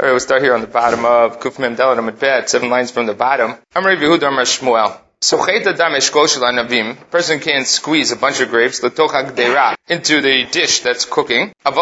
[0.00, 2.90] All right, we'll start here on the bottom of Kuf Mem Dalet Bet, seven lines
[2.90, 3.56] from the bottom.
[3.76, 4.98] Amr Yehuda Amr Shmuel.
[5.20, 11.74] So Anavim, person can squeeze a bunch of grapes, into the dish that's cooking, but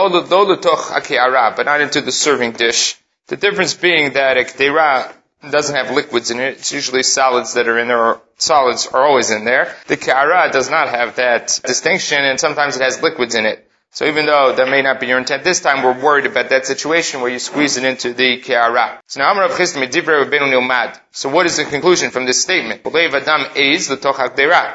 [1.64, 2.96] not into the serving dish.
[3.28, 5.12] The difference being that a Gdeira
[5.48, 6.58] doesn't have liquids in it.
[6.58, 9.76] It's usually solids that are in there, or solids are always in there.
[9.86, 13.67] The Ke'ara does not have that distinction, and sometimes it has liquids in it.
[13.90, 16.66] So even though that may not be your intent this time, we're worried about that
[16.66, 18.98] situation where you squeeze it into the ke'ara.
[19.06, 21.00] So now Amar Nilmad.
[21.10, 22.82] So what is the conclusion from this statement?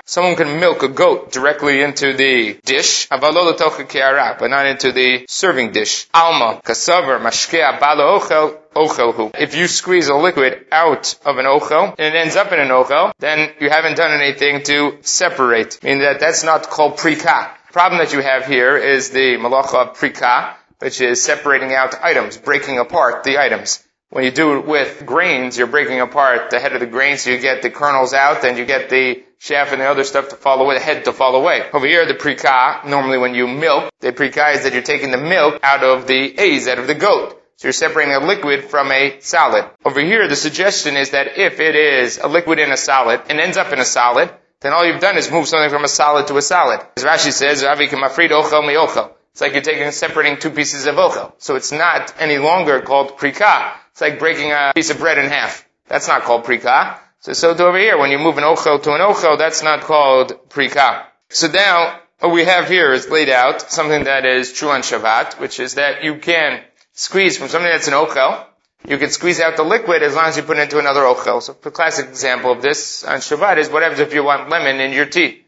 [0.06, 6.08] Someone can milk a goat directly into the dish, but not into the serving dish.
[6.14, 9.32] Alma, kasavar, mashkea, bala ochel, ochelhu.
[9.40, 12.70] If you squeeze a liquid out of an ochel and it ends up in an
[12.70, 15.80] ochel, then you haven't done anything to separate.
[15.84, 19.98] Meaning that that's not called prika problem that you have here is the malacha of
[19.98, 23.84] prika, which is separating out items, breaking apart the items.
[24.12, 27.32] When you do it with grains, you're breaking apart the head of the grain, so
[27.32, 30.36] you get the kernels out, and you get the chaff and the other stuff to
[30.36, 31.68] fall away, the head to fall away.
[31.74, 35.18] Over here, the prika, normally when you milk, the prika is that you're taking the
[35.18, 37.42] milk out of the A's, out of the goat.
[37.56, 39.66] So you're separating a liquid from a solid.
[39.84, 43.40] Over here, the suggestion is that if it is a liquid in a solid and
[43.40, 44.30] ends up in a solid,
[44.64, 46.80] then all you've done is move something from a solid to a solid.
[46.96, 51.34] As Rashi says, It's like you're taking separating two pieces of ochel.
[51.38, 53.74] So it's not any longer called prika.
[53.92, 55.68] It's like breaking a piece of bread in half.
[55.88, 56.98] That's not called prika.
[57.20, 60.50] So, so over here, when you move an ochel to an ochel, that's not called
[60.50, 61.06] prika.
[61.30, 65.42] So now, what we have here is laid out something that is true on Shabbat,
[65.42, 66.62] which is that you can
[66.94, 68.46] squeeze from something that's an ochel,
[68.86, 71.42] you can squeeze out the liquid as long as you put it into another ochel.
[71.42, 74.80] So the classic example of this on Shabbat is what happens if you want lemon
[74.82, 75.42] in your tea.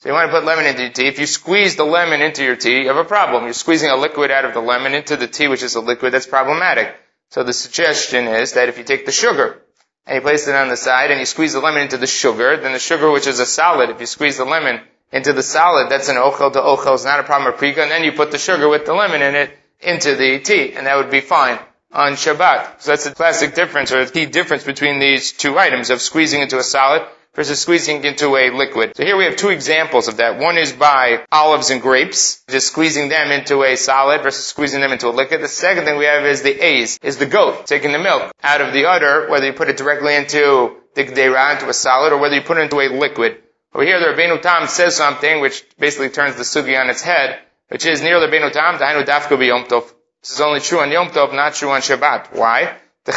[0.00, 1.06] So you want to put lemon into your tea.
[1.06, 3.44] If you squeeze the lemon into your tea, you have a problem.
[3.44, 6.12] You're squeezing a liquid out of the lemon into the tea, which is a liquid
[6.12, 6.96] that's problematic.
[7.30, 9.62] So the suggestion is that if you take the sugar
[10.04, 12.56] and you place it on the side and you squeeze the lemon into the sugar,
[12.56, 14.80] then the sugar, which is a solid, if you squeeze the lemon
[15.12, 17.90] into the solid, that's an ochel to ochel, it's not a problem of prika, and
[17.92, 20.96] then you put the sugar with the lemon in it into the tea, and that
[20.96, 21.58] would be fine
[21.92, 22.80] on Shabbat.
[22.80, 26.40] So that's the classic difference, or the key difference between these two items of squeezing
[26.40, 28.96] into a solid versus squeezing into a liquid.
[28.96, 30.38] So here we have two examples of that.
[30.38, 34.92] One is by olives and grapes, just squeezing them into a solid versus squeezing them
[34.92, 35.40] into a liquid.
[35.40, 38.60] The second thing we have is the A's, is the goat, taking the milk out
[38.60, 42.18] of the udder, whether you put it directly into the gdeira, into a solid, or
[42.18, 43.38] whether you put it into a liquid.
[43.74, 47.38] Over here, the Rabbeinu Tam says something which basically turns the sugi on its head,
[47.68, 49.90] which is near the Rabbeinu Tam, Dainu Dafka B'Yom Tov.
[50.22, 52.32] This is only true on Yom Tov, not true on Shabbat.
[52.32, 52.76] Why?
[53.04, 53.12] The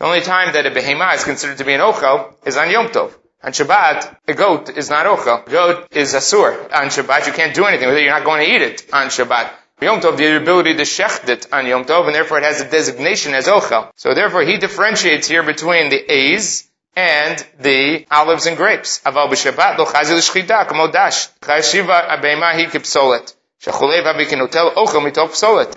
[0.00, 3.14] only time that a behema is considered to be an ochel is on Yom Tov.
[3.42, 5.46] On Shabbat, a goat is not ochel.
[5.46, 6.62] A goat is asur.
[6.74, 8.02] On Shabbat, you can't do anything with it.
[8.02, 9.50] You're not going to eat it on Shabbat.
[9.80, 12.70] Yom Tov, the ability to shecht it on Yom Tov, and therefore it has a
[12.70, 13.90] designation as ochel.
[13.96, 19.00] So therefore, he differentiates here between the A's and the olives and grapes.
[19.06, 21.28] Aval b'Shabbat lo chazil shchita kamo dash.
[21.40, 23.34] Chayeshiva abema hi kipsolet.
[23.64, 23.70] The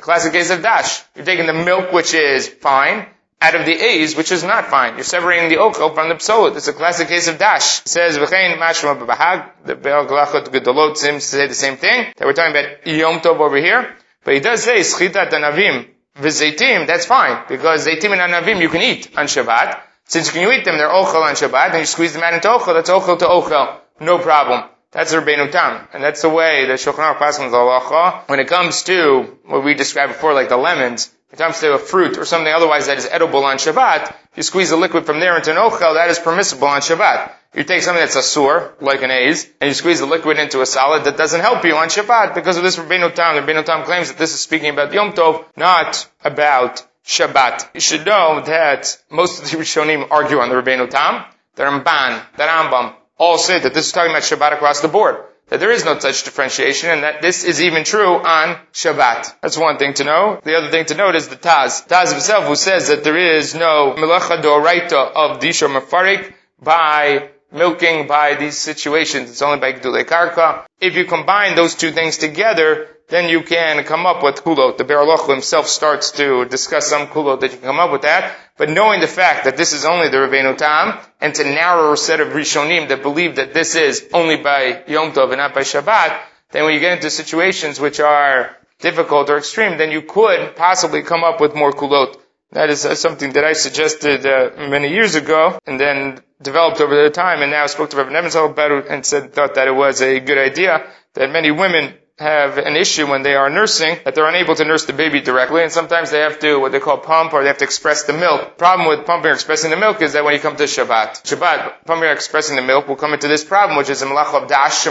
[0.02, 1.04] classic case of dash.
[1.16, 3.06] You're taking the milk, which is fine,
[3.40, 4.96] out of the A's, which is not fine.
[4.96, 6.56] You're separating the ochel from the psolet.
[6.58, 7.82] It's a classic case of dash.
[7.82, 12.12] It says, V'chein mashma b'bahag, the Ba'al Halachot Gedolot seems to say the same thing,
[12.18, 13.96] that we're talking about Yom Tov over here.
[14.24, 18.82] But he does say, Schitat anavim v'zeitim, that's fine, because zeitim and anavim you can
[18.82, 19.80] eat on Shabbat.
[20.06, 22.48] Since you can eat them, they're ochel on Shabbat, and you squeeze them out into
[22.48, 23.80] ochel, that's ochel to ochel.
[24.00, 24.70] No problem.
[24.96, 25.90] That's Rabbeinu Tam.
[25.92, 28.30] And that's the way the Shulchan Aruch passes the halacha.
[28.30, 31.74] When it comes to what we described before, like the lemons, when it comes to
[31.74, 35.06] a fruit or something otherwise that is edible on Shabbat, if you squeeze the liquid
[35.06, 37.30] from there into an ochel, that is permissible on Shabbat.
[37.54, 40.62] You take something that's a sur, like an A's, and you squeeze the liquid into
[40.62, 43.36] a solid that doesn't help you on Shabbat because of this Rabbeinu Tam.
[43.36, 47.68] Rabbeinu Tam claims that this is speaking about Yom Tov, not about Shabbat.
[47.74, 51.26] You should know that most of the Rishonim argue on the Rabbeinu Tam.
[51.56, 55.18] The Ramban, the Rambam, all say that this is talking about Shabbat across the board.
[55.50, 59.36] That there is no such differentiation and that this is even true on Shabbat.
[59.42, 60.40] That's one thing to know.
[60.44, 61.88] The other thing to note is the Taz.
[61.88, 68.08] Taz himself who says that there is no Melacha Doraita of Disha Mafarik by milking
[68.08, 69.30] by these situations.
[69.30, 70.66] It's only by Gdule Karka.
[70.82, 74.78] If you combine those two things together, then you can come up with kulot.
[74.78, 78.02] The Be'ur Halacha himself starts to discuss some kulot that you can come up with
[78.02, 78.36] that.
[78.58, 82.20] But knowing the fact that this is only the Rabbeinu Tam, and to narrower set
[82.20, 86.20] of Rishonim that believe that this is only by Yom Tov and not by Shabbat,
[86.52, 91.04] then when you get into situations which are difficult or extreme, then you could possibly
[91.04, 92.18] come up with more kulot.
[92.52, 97.04] That is uh, something that I suggested uh, many years ago, and then developed over
[97.04, 99.76] the time, and now spoke to Rabbi Nebenzahl about it and said thought that it
[99.76, 104.16] was a good idea that many women have an issue when they are nursing that
[104.16, 106.98] they're unable to nurse the baby directly, and sometimes they have to what they call
[106.98, 108.58] pump or they have to express the milk.
[108.58, 111.86] Problem with pumping or expressing the milk is that when you come to Shabbat, Shabbat
[111.86, 114.48] pumping or expressing the milk will come into this problem, which is a malach of
[114.48, 114.86] dash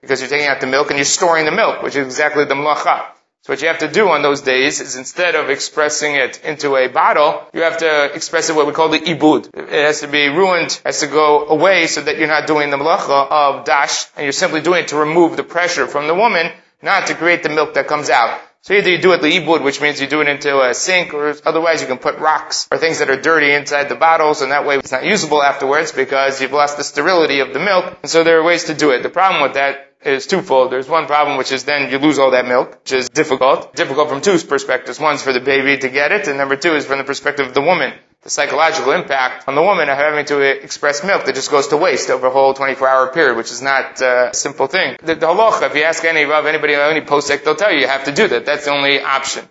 [0.00, 2.54] because you're taking out the milk and you're storing the milk, which is exactly the
[2.54, 3.17] malacha.
[3.48, 6.76] So what you have to do on those days is instead of expressing it into
[6.76, 9.48] a bottle, you have to express it what we call the ibud.
[9.54, 12.76] It has to be ruined, has to go away so that you're not doing the
[12.76, 16.52] malacha of dash, and you're simply doing it to remove the pressure from the woman,
[16.82, 18.38] not to create the milk that comes out.
[18.60, 21.14] So either you do it the ibud, which means you do it into a sink,
[21.14, 24.52] or otherwise you can put rocks or things that are dirty inside the bottles, and
[24.52, 27.96] that way it's not usable afterwards because you've lost the sterility of the milk.
[28.02, 29.02] And so there are ways to do it.
[29.02, 30.70] The problem with that is twofold.
[30.70, 33.74] There's one problem, which is then you lose all that milk, which is difficult.
[33.74, 35.00] Difficult from two perspectives.
[35.00, 37.54] One's for the baby to get it, and number two is from the perspective of
[37.54, 37.92] the woman.
[38.22, 41.76] The psychological impact on the woman of having to express milk that just goes to
[41.76, 44.96] waste over a whole 24 hour period, which is not uh, a simple thing.
[45.02, 47.86] The, the halacha, if you ask any of anybody, any posek, they'll tell you you
[47.88, 48.44] have to do that.
[48.44, 49.48] That's the only option.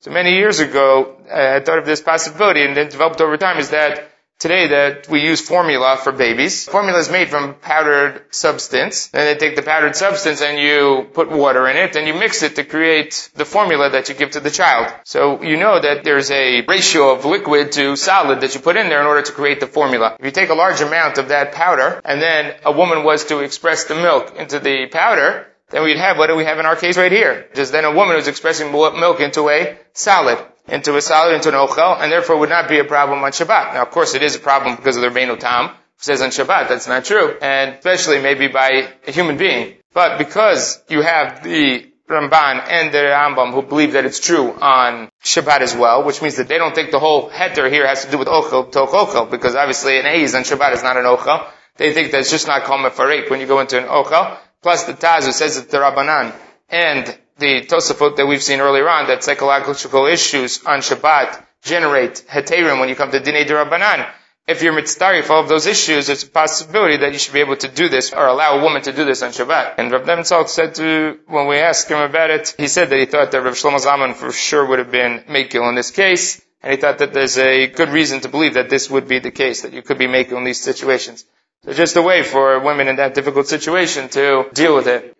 [0.00, 3.70] So many years ago, I thought of this possibility and then developed over time is
[3.70, 4.09] that
[4.40, 6.64] today that we use formula for babies.
[6.66, 9.10] Formula is made from powdered substance.
[9.12, 12.42] And they take the powdered substance and you put water in it and you mix
[12.42, 14.92] it to create the formula that you give to the child.
[15.04, 18.88] So you know that there's a ratio of liquid to solid that you put in
[18.88, 20.16] there in order to create the formula.
[20.18, 23.40] If you take a large amount of that powder and then a woman was to
[23.40, 26.76] express the milk into the powder, then we'd have what do we have in our
[26.76, 27.46] case right here?
[27.54, 31.54] Just then a woman who's expressing milk into a solid into a solid, into an
[31.54, 33.74] ochel, and therefore would not be a problem on Shabbat.
[33.74, 36.68] Now, of course, it is a problem because of the Rabbeinu Tam, says on Shabbat
[36.68, 39.76] that's not true, and especially maybe by a human being.
[39.92, 45.08] But because you have the Ramban and the Rambam who believe that it's true on
[45.22, 48.10] Shabbat as well, which means that they don't think the whole heter here has to
[48.10, 51.46] do with ochel, toch ochel, because obviously an A's on Shabbat is not an ochel.
[51.76, 54.36] They think that's just not called mefarik when you go into an ochel.
[54.62, 56.34] Plus the Taz who says it's the Rabbanan
[56.68, 62.78] and the Tosafot that we've seen earlier on, that psychological issues on Shabbat generate heterim
[62.80, 64.08] when you come to Dinei Rabbanan.
[64.46, 67.40] If you're mitzvah for all of those issues, there's a possibility that you should be
[67.40, 69.74] able to do this or allow a woman to do this on Shabbat.
[69.78, 73.06] And Rav Nebenzahl said to, when we asked him about it, he said that he
[73.06, 76.72] thought that Rav Shlomo Zalman for sure would have been Mekil in this case, and
[76.72, 79.62] he thought that there's a good reason to believe that this would be the case,
[79.62, 81.24] that you could be Mekil in these situations.
[81.64, 85.16] So just a way for women in that difficult situation to deal with it.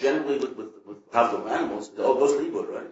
[0.00, 0.38] Generally
[1.12, 2.86] with, with have of animals, all goes to Ibud, right?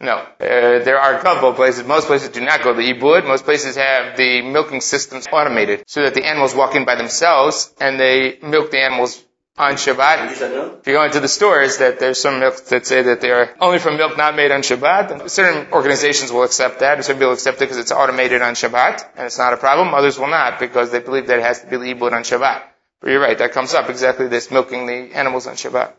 [0.00, 0.16] No.
[0.16, 1.86] Uh, there are a couple of places.
[1.86, 3.26] Most places do not go to Ibud.
[3.26, 7.72] Most places have the milking systems automated so that the animals walk in by themselves
[7.80, 9.24] and they milk the animals
[9.56, 10.80] on Shabbat.
[10.80, 13.54] If you go into the stores, that there's some milk that say that they are
[13.60, 15.30] only from milk not made on Shabbat.
[15.30, 17.02] Certain organizations will accept that.
[17.04, 19.94] Certain people accept it because it's automated on Shabbat and it's not a problem.
[19.94, 22.62] Others will not because they believe that it has to be Ibud on Shabbat.
[23.00, 25.92] But you're right, that comes up exactly this milking the animals on Shabbat.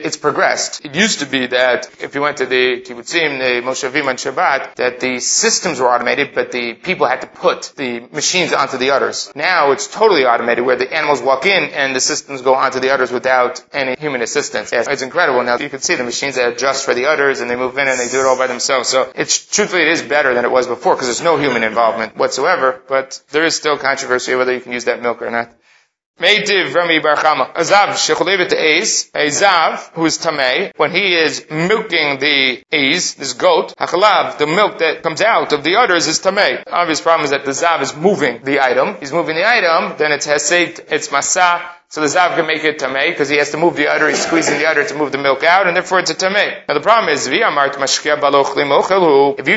[0.00, 0.84] It's progressed.
[0.84, 4.76] It used to be that if you went to the kibbutzim, the moshavim on Shabbat,
[4.76, 8.92] that the systems were automated, but the people had to put the machines onto the
[8.92, 9.32] udders.
[9.34, 12.90] Now it's totally automated, where the animals walk in and the systems go onto the
[12.90, 14.72] udders without any human assistance.
[14.72, 15.42] It's incredible.
[15.42, 17.88] Now you can see the machines that adjust for the udders and they move in
[17.88, 18.88] and they do it all by themselves.
[18.88, 22.16] So it's truthfully it is better than it was before because there's no human involvement
[22.16, 22.80] whatsoever.
[22.86, 25.52] But there is still controversy whether you can use that milk or not.
[26.20, 27.54] Meitiv Rami Barchama.
[27.54, 29.08] Azav shecholevet eis.
[29.14, 34.48] A zav who is tamei when he is milking the eis, this goat, hachalav, the
[34.48, 36.60] milk that comes out of the udders is tamei.
[36.66, 38.96] Obvious problem is that the zav is moving the item.
[38.98, 41.62] He's moving the item, then it's hesed, it's masa.
[41.88, 44.08] So the zav can make it tamei because he has to move the udder.
[44.08, 46.66] He's squeezing the udder to move the milk out, and therefore it's a tamei.
[46.66, 47.38] Now the problem is if you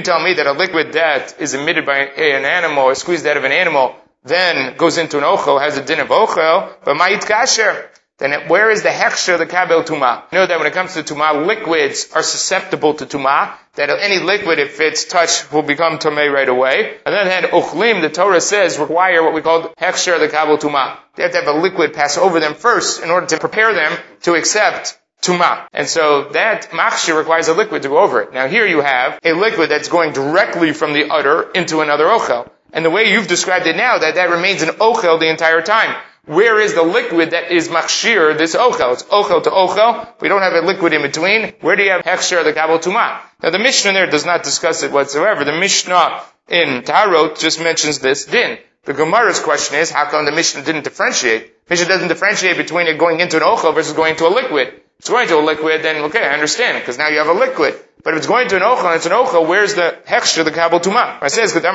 [0.02, 3.46] tell me that a liquid that is emitted by an animal or squeezed out of
[3.46, 7.88] an animal then goes into an ochel, has a din of ochel, but ma'it kasher.
[8.22, 10.22] Then it, where is the hechsher, the kabel tuma?
[10.32, 13.58] You know that when it comes to tuma, liquids are susceptible to tuma.
[13.74, 16.98] That any liquid, if it's touched, will become tumah right away.
[17.04, 20.60] On the other hand, uchlim, the Torah says, require what we call hechsher, the kabel
[20.60, 21.00] tuma.
[21.16, 23.98] They have to have a liquid pass over them first in order to prepare them
[24.22, 25.66] to accept tuma.
[25.74, 28.34] And so that machshir requires a liquid to go over it.
[28.34, 32.50] Now here you have a liquid that's going directly from the udder into another ochel.
[32.74, 35.96] And the way you've described it now, that that remains an ochel the entire time.
[36.26, 38.94] Where is the liquid that is machshir, this ochel?
[38.94, 40.08] It's ochel to ochel.
[40.22, 41.54] We don't have a liquid in between.
[41.62, 43.20] Where do you have hechshir, the kabel tumah?
[43.42, 45.44] Now the Mishnah there does not discuss it whatsoever.
[45.44, 48.60] The Mishnah in Taharot just mentions this din.
[48.84, 51.54] The Gemara's question is, how come the Mishnah didn't differentiate?
[51.70, 54.82] Mishnah doesn't differentiate between it going into an ochel versus going into a liquid.
[55.02, 57.34] It's going to a liquid, then okay, I understand it, because now you have a
[57.34, 57.74] liquid.
[58.04, 60.80] But if it's going to an ochel it's an ochel, where's the hechsher, the kabel
[60.80, 61.24] tuma?
[61.24, 61.66] It says, It's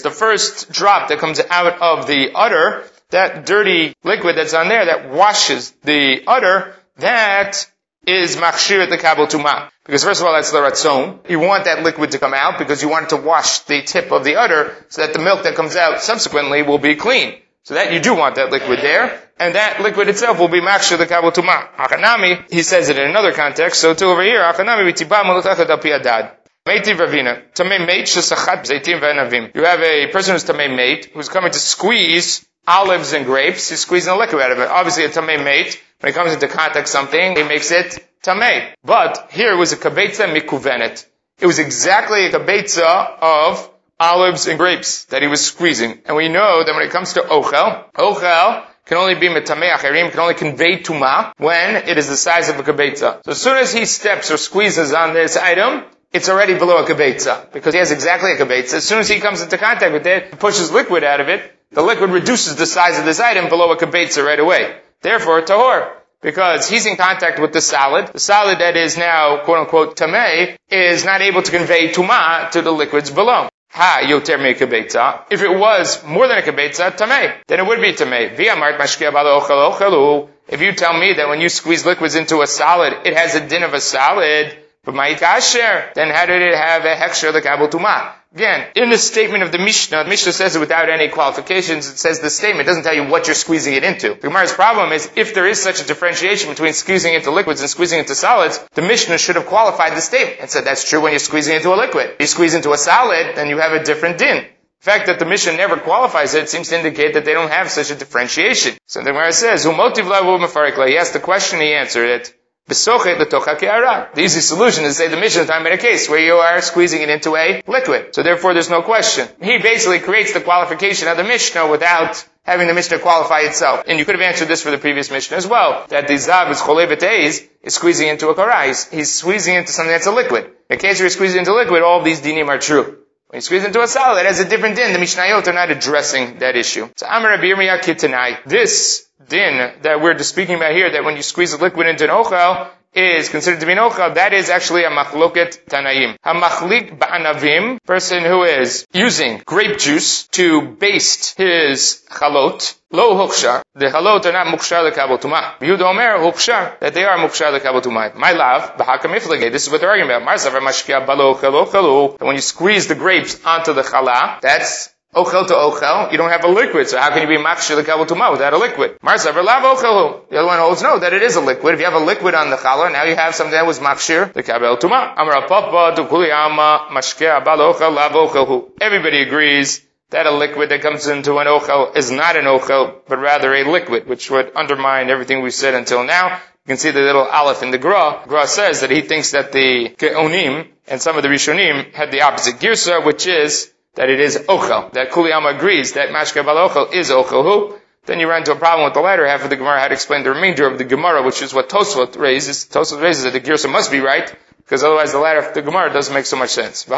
[0.00, 4.86] the first drop that comes out of the udder, that dirty liquid that's on there
[4.86, 7.70] that washes the udder, that
[8.06, 9.68] is machshir the kabel tuma.
[9.84, 11.28] Because first of all, that's the ratzon.
[11.28, 14.10] You want that liquid to come out because you want it to wash the tip
[14.12, 17.34] of the udder so that the milk that comes out subsequently will be clean.
[17.64, 20.98] So that you do want that liquid there, and that liquid itself will be machshir
[20.98, 21.74] the kabel tuma.
[21.76, 25.78] Achanami, he says it in another context, so too over here, achanami v'tiba malutachat al
[25.78, 26.32] piadad.
[26.66, 27.42] Ravina.
[27.52, 29.54] Tamei zaitim.
[29.54, 33.68] You have a person who's tamei mate who's coming to squeeze olives and grapes.
[33.68, 34.68] He's squeezing the liquid out of it.
[34.68, 38.72] Obviously a tamei mate when it comes into contact something, he makes it tamei.
[38.82, 41.04] But here it was a kabetza mikuvenet.
[41.38, 46.00] It was exactly a kabetza of olives and grapes that he was squeezing.
[46.06, 50.10] And we know that when it comes to ochel, ochel can only be metamei acherim,
[50.10, 53.24] can only convey tuma when it is the size of a kabetza.
[53.24, 56.86] So as soon as he steps or squeezes on this item, it's already below a
[56.86, 58.74] kabetza because he has exactly a kabetza.
[58.74, 61.82] As soon as he comes into contact with it, pushes liquid out of it, the
[61.82, 64.76] liquid reduces the size of this item below a kabetza right away.
[65.00, 65.90] Therefore, tahor.
[66.20, 68.06] Because he's in contact with the salad.
[68.14, 72.62] The salad that is now, quote unquote, tameh, is not able to convey tuma to
[72.62, 73.48] the liquids below.
[73.76, 75.24] Ha, yoter me kabetza.
[75.30, 78.36] If it was more than a kabetza, tameh, then it would be tameh.
[78.36, 80.28] V'amart mashkia.
[80.46, 83.44] If you tell me that when you squeeze liquids into a solid, it has a
[83.44, 87.66] din of a solid, but my then how did it have a hechsher the kabel
[87.66, 88.12] tuma?
[88.34, 91.86] Again, in the statement of the Mishnah, the Mishnah says it without any qualifications.
[91.86, 92.66] It says the statement.
[92.66, 94.14] Doesn't tell you what you're squeezing it into.
[94.14, 97.70] The Gemara's problem is if there is such a differentiation between squeezing into liquids and
[97.70, 101.12] squeezing into solids, the Mishnah should have qualified the statement and said that's true when
[101.12, 102.10] you're squeezing into a liquid.
[102.14, 104.44] If you squeeze into a solid, then you have a different din.
[104.80, 107.70] The fact that the Mishnah never qualifies it seems to indicate that they don't have
[107.70, 108.76] such a differentiation.
[108.86, 112.34] So the Gemara says, He asked the question, he answered it.
[112.66, 116.62] The easy solution is to say the Mishnah time in a case where you are
[116.62, 118.14] squeezing it into a liquid.
[118.14, 119.28] So therefore there's no question.
[119.42, 123.84] He basically creates the qualification of the Mishnah without having the Mishnah qualify itself.
[123.86, 126.50] And you could have answered this for the previous Mishnah as well, that the Zav
[126.50, 128.90] is is squeezing into a karais.
[128.90, 130.50] He's squeezing into something that's a liquid.
[130.70, 132.98] In case you're squeezing into liquid, all these dinim are true.
[133.28, 134.92] When you squeeze into a solid, it has a different din.
[134.92, 136.88] The Mishnayot are not addressing that issue.
[136.96, 138.44] So Amar Abir Kitanai.
[138.44, 142.10] This din that we're speaking about here, that when you squeeze a liquid into an
[142.10, 146.16] ochel, is considered to be an ochel, that is actually a machloket tanaim.
[146.22, 153.62] A machlik ba'anavim, person who is using grape juice to baste his chalot, lo hukshar.
[153.74, 155.58] The chalot are not mukshar lekabel tumah.
[155.58, 158.14] Yehuda omer hukshar, that they are mukshar lekabel tumah.
[158.14, 160.28] My love, b'haka miflege, this is what they're arguing about.
[160.28, 165.54] Marsav mashkia balo chelo When you squeeze the grapes onto the challah, that's Ochel to
[165.54, 168.32] ochel, you don't have a liquid, so how can you be makshir the kabel tuma
[168.32, 168.98] without a liquid?
[169.00, 170.28] Marsav lav ochelu.
[170.28, 171.74] The other one holds no, that it is a liquid.
[171.74, 174.32] If you have a liquid on the challah, now you have something that was makshir
[174.32, 175.14] the kabel tuma.
[175.16, 178.70] Amar papa kuliyama mashke abal ochel lav ochelu.
[178.80, 183.18] Everybody agrees that a liquid that comes into an ochel is not an ochel, but
[183.18, 186.40] rather a liquid, which would undermine everything we've said until now.
[186.64, 188.22] You can see the little aleph in the Gra.
[188.26, 192.22] Gra says that he thinks that the Geonim and some of the Rishonim had the
[192.22, 196.92] opposite girsa, which is that it is ochel, that Kuliyama agrees that mashke bal ochel
[196.92, 197.42] is ochel.
[197.42, 199.88] Who, then you run into a problem with the latter half of the Gemara, how
[199.88, 202.66] to explain the remainder of the Gemara, which is what Tosfot raises.
[202.66, 204.34] Tosfot raises that the Girsa must be right,
[204.64, 206.84] because otherwise the latter of the Gemara doesn't make so much sense.
[206.84, 206.96] And the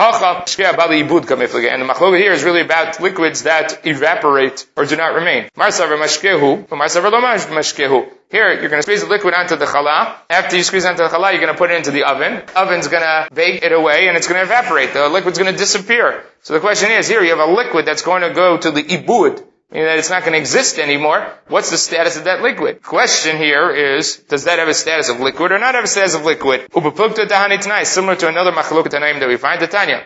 [1.93, 5.49] machloga here is really about liquids that evaporate or do not remain.
[8.29, 10.17] Here, you're going to squeeze the liquid onto the challah.
[10.31, 12.43] After you squeeze onto the challah, you're going to put it into the oven.
[12.57, 14.93] Oven's going to bake it away and it's going to evaporate.
[14.93, 16.25] The liquid's going to disappear.
[16.43, 18.83] So the question is, here you have a liquid that's going to go to the
[18.83, 21.33] ibud, meaning that it's not going to exist anymore.
[21.49, 22.83] What's the status of that liquid?
[22.83, 26.15] Question here is, does that have a status of liquid or not have a status
[26.15, 26.69] of liquid?
[26.73, 30.05] Similar to another tanaim that we find, the Tanya.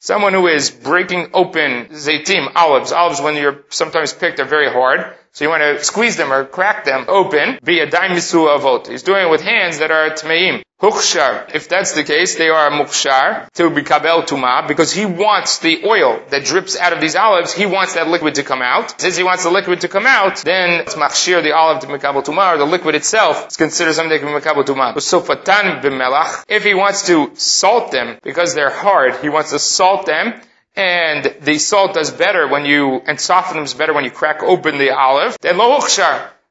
[0.00, 2.92] Someone who is breaking open zaitim, olives.
[2.92, 5.14] Olives, when you're sometimes picked, are very hard.
[5.32, 8.88] So you want to squeeze them or crack them open, be a daimisu avot.
[8.88, 10.62] He's doing it with hands that are tmeim.
[10.80, 11.54] Hukshar.
[11.54, 15.84] If that's the case, they are mukshar to be kabel tuma because he wants the
[15.84, 17.52] oil that drips out of these olives.
[17.52, 18.98] He wants that liquid to come out.
[18.98, 22.24] Since he wants the liquid to come out, then it's machshir the olive to mikabel
[22.24, 24.94] tuma or the liquid itself is considered something can be mikabel tuma.
[24.94, 26.44] Sofatan b'melach.
[26.48, 30.40] If he wants to salt them because they're hard, he wants to salt them
[30.76, 34.78] and the salt does better when you, and soften them better when you crack open
[34.78, 35.80] the olive, then lo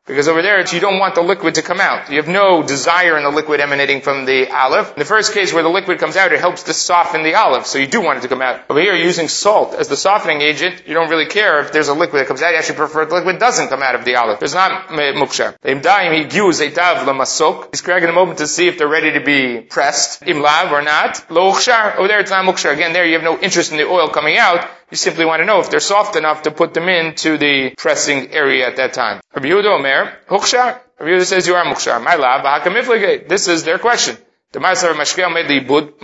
[0.05, 2.09] Because over there, you don't want the liquid to come out.
[2.09, 4.87] You have no desire in the liquid emanating from the olive.
[4.87, 7.67] In the first case where the liquid comes out, it helps to soften the olive,
[7.67, 8.61] so you do want it to come out.
[8.71, 11.93] Over here, using salt as the softening agent, you don't really care if there's a
[11.93, 12.49] liquid that comes out.
[12.49, 14.39] You actually prefer the liquid doesn't come out of the olive.
[14.39, 15.55] There's not mukshar.
[17.71, 21.23] He's cracking them open to see if they're ready to be pressed, imlav or not.
[21.29, 22.73] Over there, it's not mukshar.
[22.73, 24.67] Again, there you have no interest in the oil coming out.
[24.91, 28.31] You simply want to know if they're soft enough to put them into the pressing
[28.31, 29.21] area at that time.
[29.35, 30.79] Rabbi Yehuda Omer, Hukshar.
[30.99, 32.03] Rabbi Yehuda says you are mukshar.
[32.03, 34.17] My love, This is their question.
[34.51, 34.77] The made
[35.47, 36.01] the Ibud.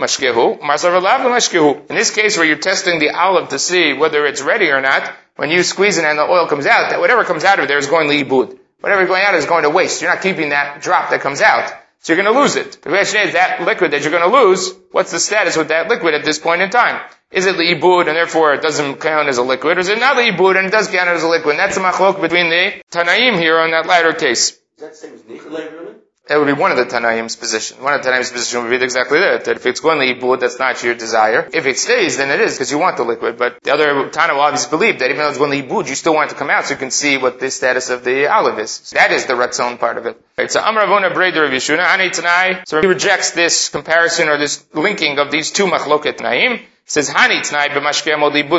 [1.90, 5.12] In this case where you're testing the olive to see whether it's ready or not,
[5.34, 7.78] when you squeeze it and the oil comes out, that whatever comes out of there
[7.78, 8.56] is going to Ibud.
[8.80, 10.00] Whatever going out is going to waste.
[10.00, 11.72] You're not keeping that drop that comes out.
[12.00, 12.80] So you're going to lose it.
[12.82, 15.88] The question is, that liquid that you're going to lose, what's the status with that
[15.88, 17.00] liquid at this point in time?
[17.30, 20.16] Is it li'ibud and therefore it doesn't count as a liquid, or is it not
[20.16, 21.52] li'ibud and it does count as a liquid?
[21.52, 24.50] And that's the machlok between the Tanaim here on that latter case.
[24.50, 25.94] Is that the same as really?
[26.26, 27.80] That would be one of the Tanaim's position.
[27.80, 30.40] One of the Tanaim's position would be exactly that, that if it's going to Ibud,
[30.40, 31.48] that's not your desire.
[31.52, 33.38] If it stays, then it is, because you want the liquid.
[33.38, 35.94] But the other Tana will obviously believe that even though it's going to Ibud, you
[35.94, 38.26] still want it to come out so you can see what the status of the
[38.26, 38.72] olive is.
[38.72, 40.20] So that is the Ratzon part of it.
[40.36, 42.64] Right, so Amar Avona Breder of Yeshuna, Ani Tanai.
[42.66, 46.58] So he rejects this comparison or this linking of these two Machloket Naim.
[46.86, 47.42] says Hani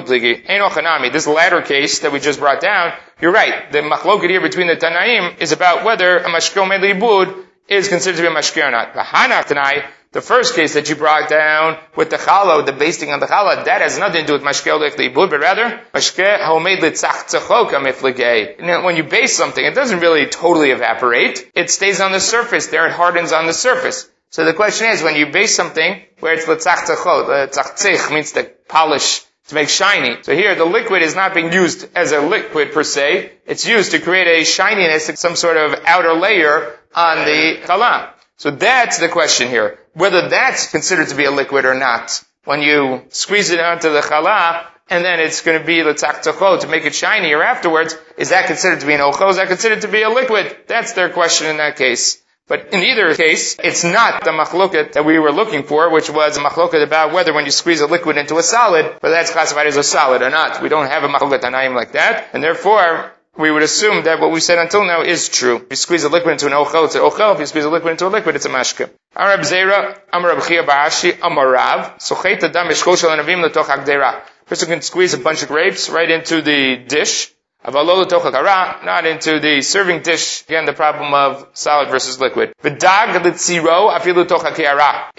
[0.07, 0.49] ligi.
[0.49, 3.69] Ein This latter case that we just brought down, you're right.
[3.73, 8.27] The Machloket here between the Tanaim is about whether a Ibud is considered to be
[8.27, 9.47] a mashkir or not.
[9.47, 13.27] tonight, the first case that you brought down with the challah, the basting on the
[13.27, 18.83] challah, that has nothing to do with mashkir li'ibud, but rather mashkir homed litzach tzachok
[18.83, 21.51] When you base something, it doesn't really totally evaporate.
[21.55, 22.67] It stays on the surface.
[22.67, 24.09] There, it hardens on the surface.
[24.29, 28.45] So the question is, when you base something where it's litzach tzachot, tzach means to
[28.67, 30.17] polish to make shiny.
[30.23, 33.31] So here, the liquid is not being used as a liquid per se.
[33.45, 38.09] It's used to create a shininess, some sort of outer layer on the challah.
[38.37, 39.79] So that's the question here.
[39.93, 42.23] Whether that's considered to be a liquid or not.
[42.43, 46.61] When you squeeze it onto the challah, and then it's going to be the letzach
[46.61, 49.29] to make it shinier afterwards, is that considered to be an ochel?
[49.29, 50.55] Is that considered to be a liquid?
[50.67, 52.21] That's their question in that case.
[52.47, 56.37] But in either case, it's not the machloket that we were looking for, which was
[56.37, 59.67] a machloket about whether when you squeeze a liquid into a solid, whether that's classified
[59.67, 60.61] as a solid or not.
[60.61, 64.31] We don't have a machloket anayim like that, and therefore, we would assume that what
[64.31, 65.57] we said until now is true.
[65.57, 67.33] If you squeeze a liquid into an ochel, it's an ochel.
[67.33, 68.89] If you squeeze a liquid into a liquid, it's a mashke.
[69.15, 74.21] Arab Zera, Amar Abchia Ba'ashi, Amarav, Sochet Adam Eshkol Shal Anavim Letoch Agdera.
[74.45, 77.31] Person can squeeze a bunch of grapes right into the dish,
[77.69, 80.43] not into the serving dish.
[80.43, 82.53] Again, the problem of solid versus liquid.
[82.63, 82.75] If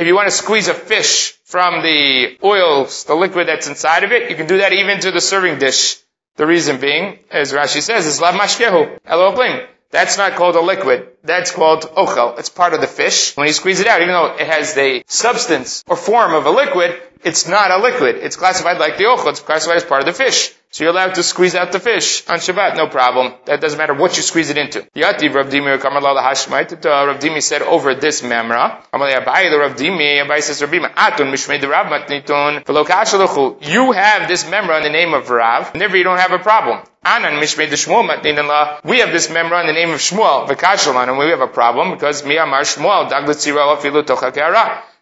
[0.07, 4.31] you want to squeeze a fish from the oils, the liquid that's inside of it,
[4.31, 5.99] you can do that even to the serving dish.
[6.37, 8.99] The reason being, as Rashi says, is lav mashkehu.
[9.91, 11.09] That's not called a liquid.
[11.25, 12.39] That's called ochel.
[12.39, 13.35] It's part of the fish.
[13.37, 16.51] When you squeeze it out, even though it has the substance or form of a
[16.51, 18.17] liquid, it's not a liquid.
[18.17, 19.31] It's classified like the ochel.
[19.31, 20.55] It's classified as part of the fish.
[20.71, 23.33] So you're allowed to squeeze out the fish on Shabbat, no problem.
[23.47, 24.81] That doesn't matter what you squeeze it into.
[24.95, 28.83] Yativ Rav Dimi uh, Rav Dimi said over this memra.
[28.93, 31.33] Abai the Abai says Atun
[31.71, 36.39] Rav You have this memra in the name of Rav, therefore you don't have a
[36.39, 36.85] problem.
[37.03, 40.51] Anan Mishmei the Shmuel Matnitin We have this memra in the name of Shmuel,
[41.09, 43.09] and we have a problem because Mi Amar Shmuel,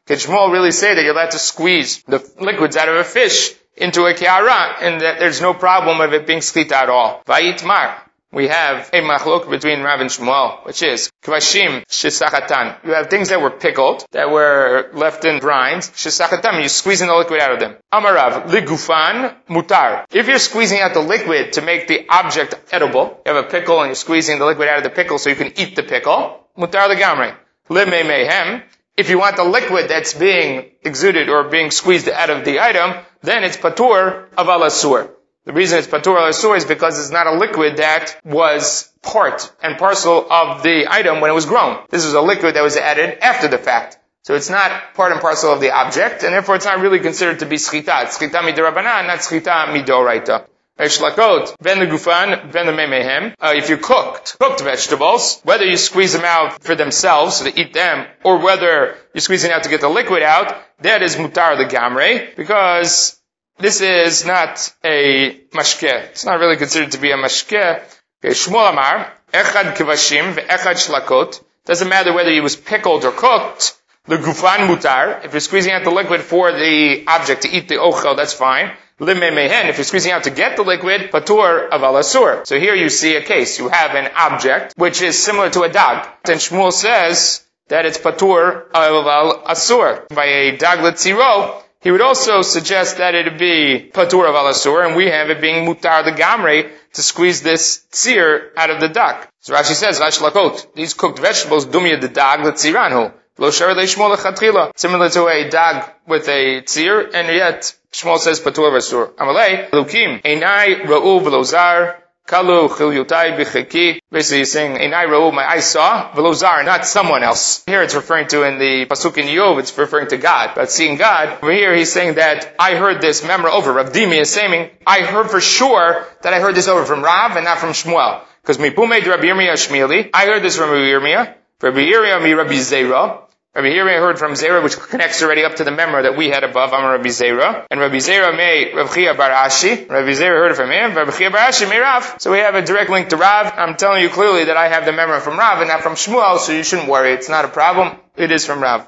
[0.06, 3.55] Can Shmuel really say that you're allowed to squeeze the liquids out of a fish
[3.76, 7.22] into a kiara, and that there's no problem of it being skita at all.
[7.26, 8.00] Vayitmar.
[8.32, 12.84] We have a machlok between Rav and Shmuel, which is kvashim shisachatan.
[12.84, 17.14] You have things that were pickled, that were left in brines, shisachatan, you're squeezing the
[17.14, 17.76] liquid out of them.
[17.92, 20.04] Amarav, ligufan mutar.
[20.10, 23.80] If you're squeezing out the liquid to make the object edible, you have a pickle
[23.80, 26.48] and you're squeezing the liquid out of the pickle so you can eat the pickle,
[26.58, 27.36] mutar legamre.
[27.68, 28.62] Lime mehem,
[28.96, 33.04] if you want the liquid that's being exuded or being squeezed out of the item,
[33.26, 35.10] then it's patur of alasur.
[35.44, 39.78] The reason it's patur alasur is because it's not a liquid that was part and
[39.78, 41.84] parcel of the item when it was grown.
[41.90, 43.98] This is a liquid that was added after the fact.
[44.22, 47.38] So it's not part and parcel of the object, and therefore it's not really considered
[47.40, 48.04] to be schita.
[48.04, 50.46] It's schita midorabanan, not schita midoraita.
[50.78, 53.34] Shlakot, ben the gufan, ben the.
[53.40, 57.60] Uh, if you cooked, cooked vegetables, whether you squeeze them out for themselves, so to
[57.60, 61.56] eat them, or whether you're squeezing out to get the liquid out, that is mutar
[61.56, 63.18] the gamre, because
[63.58, 66.10] this is not a mashke.
[66.10, 67.80] It's not really considered to be a mashke.
[68.22, 71.42] Okay, Shmuel Amar, echad kivashim ve'echad shlakot.
[71.64, 73.76] Doesn't matter whether he was pickled or cooked.
[74.04, 75.24] The gufan mutar.
[75.24, 78.72] If you're squeezing out the liquid for the object to eat the ochel, that's fine.
[78.98, 82.46] If you're squeezing out to get the liquid, patur of alasur.
[82.46, 83.58] So here you see a case.
[83.58, 86.08] You have an object which is similar to a dog.
[86.24, 90.08] And Shmuel says that it's patur of al asur.
[90.08, 94.86] By a dog letziro, he would also suggest that it be patur of al asur,
[94.86, 98.88] and we have it being mutar the gamre to squeeze this tzir out of the
[98.88, 99.28] duck.
[99.40, 103.12] So Rashi says, Rash lakot, these cooked vegetables, dumya the dog letziranhu.
[103.38, 109.12] Similar to a dog with a tzir, and yet Shmuel says patur v'asur.
[109.14, 111.96] Amalei, lukim, einai ra'u v'lozar,
[112.26, 114.00] kalu chilyutai b'cheki.
[114.10, 117.62] Basically he's saying, einai ra'u, my eyes saw, v'lozar, not someone else.
[117.66, 120.52] Here it's referring to in the pasuk in Iyov, it's referring to God.
[120.54, 123.72] But seeing God, over here he's saying that I heard this memra over.
[123.74, 127.36] Rav Dimi is saying, I heard for sure that I heard this over from Rav
[127.36, 128.22] and not from Shmuel.
[128.40, 132.54] Because mipume Rabbi Yirmiyah Shmili, I heard this from Rabbi Yirmiyah, Rabbi Yirmiyah mi Rabbi
[132.54, 133.25] Zera,
[133.56, 136.44] Rabbi Yirmiyah heard from Zera, which connects already up to the member that we had
[136.44, 137.64] above, Amar Rabbi Zera.
[137.70, 139.88] And Rabbi Zera may Rabbi Chia Bar Ashi.
[139.88, 140.94] Rabbi Zera heard from him.
[140.94, 142.16] Rabbi Chia Bar Ashi may Rav.
[142.18, 143.54] So we have a direct link to Rav.
[143.56, 146.36] I'm telling you clearly that I have the member from Rav and not from Shmuel,
[146.38, 147.14] so you shouldn't worry.
[147.14, 147.96] It's not a problem.
[148.14, 148.86] It is from Rav.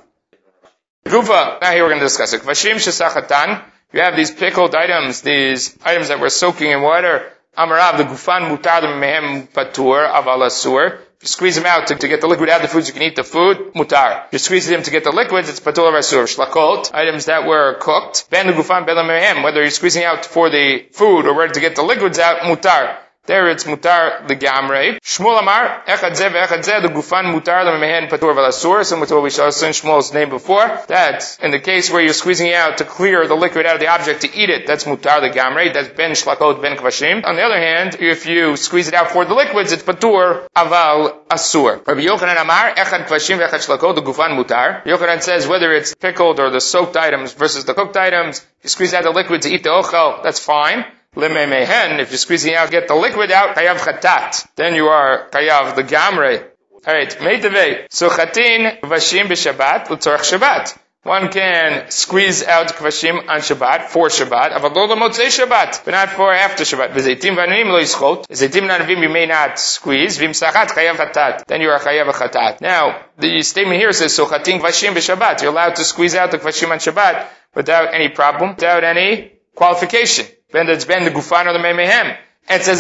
[1.07, 1.62] Gufa.
[1.62, 2.42] Now here we're going to discuss it.
[2.42, 3.64] Kvashim shesachatan.
[3.94, 7.33] You have these pickled items, these items that were soaking in water.
[7.57, 12.28] Amarav, the gufan mutar mehem patur avalasur you squeeze them out to, to, get the
[12.28, 14.24] liquid out of the foods, you can eat the food, mutar.
[14.31, 16.26] You squeeze them to get the liquids, it's patul rasur.
[16.33, 18.31] Shlakot, items that were cooked.
[18.31, 21.83] Ben gufan ben whether you're squeezing out for the food or whether to get the
[21.83, 22.96] liquids out, mutar.
[23.28, 24.98] There it's mutar the gamre.
[25.02, 29.14] Shmuel Amar, echad zeh ve'echad zeh, the gufan mutar the mehen patur v'lasur, similar to
[29.16, 30.66] what we saw in Shmuel's name before.
[30.88, 33.88] That, in the case where you're squeezing out to clear the liquid out of the
[33.88, 37.22] object to eat it, that's mutar the gamre, that's ben shlakot ben kvashim.
[37.26, 41.26] On the other hand, if you squeeze it out for the liquids, it's patur aval
[41.28, 41.86] asur.
[41.86, 44.82] Rabbi Yochanan Amar, echad kvashim ve'echad shlakot, the gufan mutar.
[44.84, 48.94] Yochanan says whether it's pickled or the soaked items versus the cooked items, you squeeze
[48.94, 50.86] out the liquid to eat the ochel, that's fine
[51.16, 54.47] mehen, if you're squeezing out, get the liquid out, kayav chatat.
[54.57, 56.44] Then you are kayav the gamre.
[56.87, 57.87] Alright, meitave.
[57.90, 60.79] So chatin vashim b'shabbat, l'tzorach Shabbat.
[61.05, 66.33] One can squeeze out kvashim on Shabbat, for Shabbat, avadol motzei Shabbat, but not for
[66.33, 66.90] after Shabbat.
[66.90, 68.27] V'zeitim v'anavim lo yischot.
[68.29, 70.18] Zeitim v'anavim you may not squeeze.
[70.18, 71.47] V'im sachat chayav chatat.
[71.47, 72.61] Then you are chayav chatat.
[72.61, 75.42] Now, the statement here says, so chatin kvashim b'Shabbat.
[75.42, 80.27] You're allowed to squeeze out the kvashim on Shabbat without any problem, without any qualification.
[80.50, 80.87] And says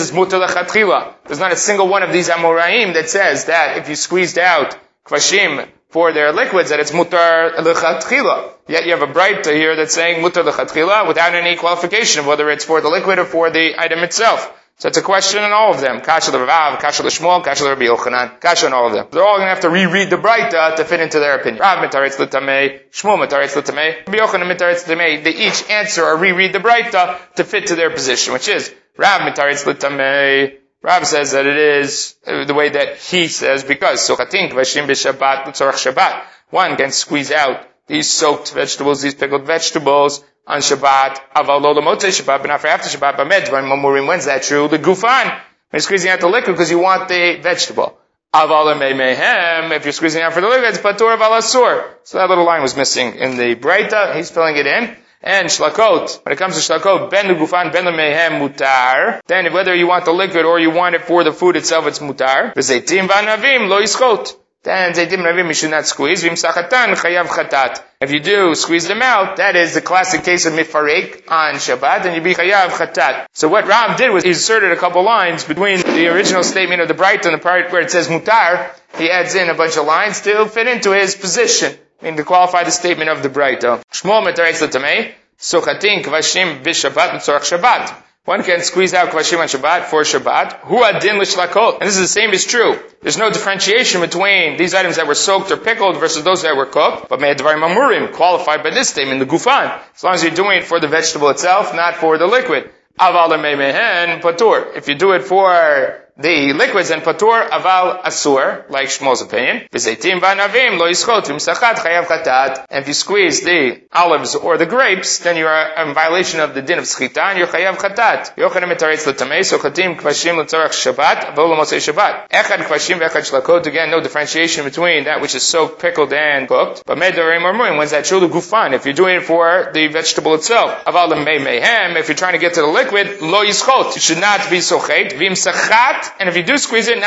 [0.00, 1.14] it's mutar lechatchila.
[1.26, 4.78] There's not a single one of these amoraim that says that if you squeezed out
[5.04, 8.52] kvashim for their liquids, that it's mutar lechatchila.
[8.68, 12.48] Yet you have a bright here that's saying mutar lechatchila without any qualification of whether
[12.50, 14.57] it's for the liquid or for the item itself.
[14.78, 16.00] So it's a question in all of them.
[16.02, 19.08] Kasha the Rav, Kasha the Shmuel, Kasha the Rabbi Yochanan, Kasha in all of them.
[19.10, 21.60] They're all going to have to reread the Braita to fit into their opinion.
[21.60, 25.24] Rav mitaretz l'tamei, Shmuel mitaretz l'tamei, Rabbi Yochanan mitaretz l'tamei.
[25.24, 29.22] They each answer or reread the Braita to fit to their position, which is Rav
[29.22, 30.58] mitaretz l'tamei.
[30.80, 35.48] Rav says that it is uh, the way that he says because sochatin kvashim b'Shabbat
[35.48, 36.22] l'tzorach Shabbat.
[36.50, 42.08] One can squeeze out these soaked vegetables, these pickled vegetables, on Shabbat, aval lo motzei
[42.08, 44.08] Shabbat, but not for after Shabbat, but medvar mamurim.
[44.08, 44.66] When's that true?
[44.66, 45.26] The gufan.
[45.26, 45.40] When
[45.74, 47.98] you're squeezing out the liquid because you want the vegetable.
[48.34, 49.70] Aval mehem.
[49.76, 51.84] If you're squeezing out for the liquid, it's patur aval asur.
[52.04, 54.16] So that little line was missing in the Breita.
[54.16, 54.96] He's filling it in.
[55.20, 59.20] And shlakot, when it comes to shlakot, ben the gufan ben the mehem mutar.
[59.26, 61.98] Then whether you want the liquid or you want it for the food itself, it's
[61.98, 62.54] mutar.
[62.54, 64.34] V'zeitim v'anavim lo yiskot.
[64.68, 66.22] Then ravim you should not squeeze.
[66.22, 67.82] Vim sachatan chayav chatat.
[68.02, 72.04] If you do squeeze them out, that is the classic case of mifarek on Shabbat,
[72.04, 73.28] and you be chayav chatat.
[73.32, 76.88] So what Ram did was he inserted a couple lines between the original statement of
[76.88, 78.70] the bright and the part where it says mutar.
[78.98, 82.24] He adds in a bunch of lines to fit into his position, I mean to
[82.24, 83.64] qualify the statement of the bright.
[83.64, 85.14] Oh, Shmuel mitaretz l'tamei.
[85.38, 88.02] Sochatin kvashim b'Shabbat mitzorach Shabbat.
[88.28, 90.60] One can squeeze out Kvashim on Shabbat for Shabbat.
[90.68, 91.12] Hu adin.
[91.12, 92.78] And this is the same is true.
[93.00, 96.66] There's no differentiation between these items that were soaked or pickled versus those that were
[96.66, 97.08] cooked.
[97.08, 99.80] But me'advarim amurim, qualified by this statement, the gufan.
[99.94, 102.70] As long as you're doing it for the vegetable itself, not for the liquid.
[103.00, 104.76] Aval mehen patur.
[104.76, 109.68] If you do it for the liquids and patur aval asur, like Shmuel's opinion.
[109.72, 112.66] V'zeitim v'anavim lo yischot v'msachat chayav chatat.
[112.70, 116.54] And if you squeeze the olives or the grapes, then you are in violation of
[116.54, 118.34] the din of schita and you're chayav chatat.
[118.34, 122.28] Yochanan mitaretz l'tamei, so chatim kvashim l'tzorach shabbat, v'olo mosei shabbat.
[122.30, 126.82] Echad kvashim v'echad shlakot, again, no differentiation between that which is soaked, pickled, and cooked.
[126.84, 128.08] But medarim marmurim, when's that?
[128.08, 130.84] The gufan, if you're doing it for the vegetable itself.
[130.86, 133.94] Aval mei mehem, if you're trying to get to the liquid, lo yischot.
[133.94, 135.12] You should not be sochet.
[135.12, 136.98] V'imsachat, and if you do squeeze it,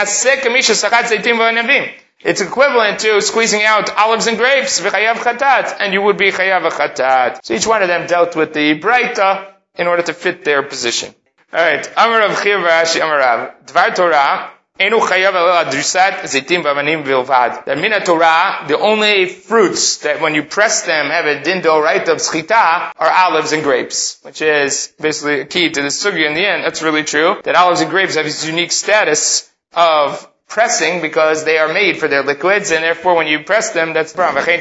[2.24, 7.44] it's equivalent to squeezing out olives and grapes, and you would be chayav chatat.
[7.44, 11.14] So each one of them dealt with the Breita, in order to fit their position.
[11.54, 14.52] Alright, Amar Rav Chiv Rashi Amar Dvar Torah,
[17.66, 22.08] That mina Torah, the only fruits that when you press them have a dindo right
[22.08, 26.34] of schita are olives and grapes, which is basically a key to the sugi in
[26.34, 26.64] the end.
[26.64, 27.40] That's really true.
[27.44, 32.10] That olives and grapes have this unique status of pressing because they are made for
[32.10, 34.44] their liquids, and therefore when you press them, that's problem.
[34.46, 34.54] That's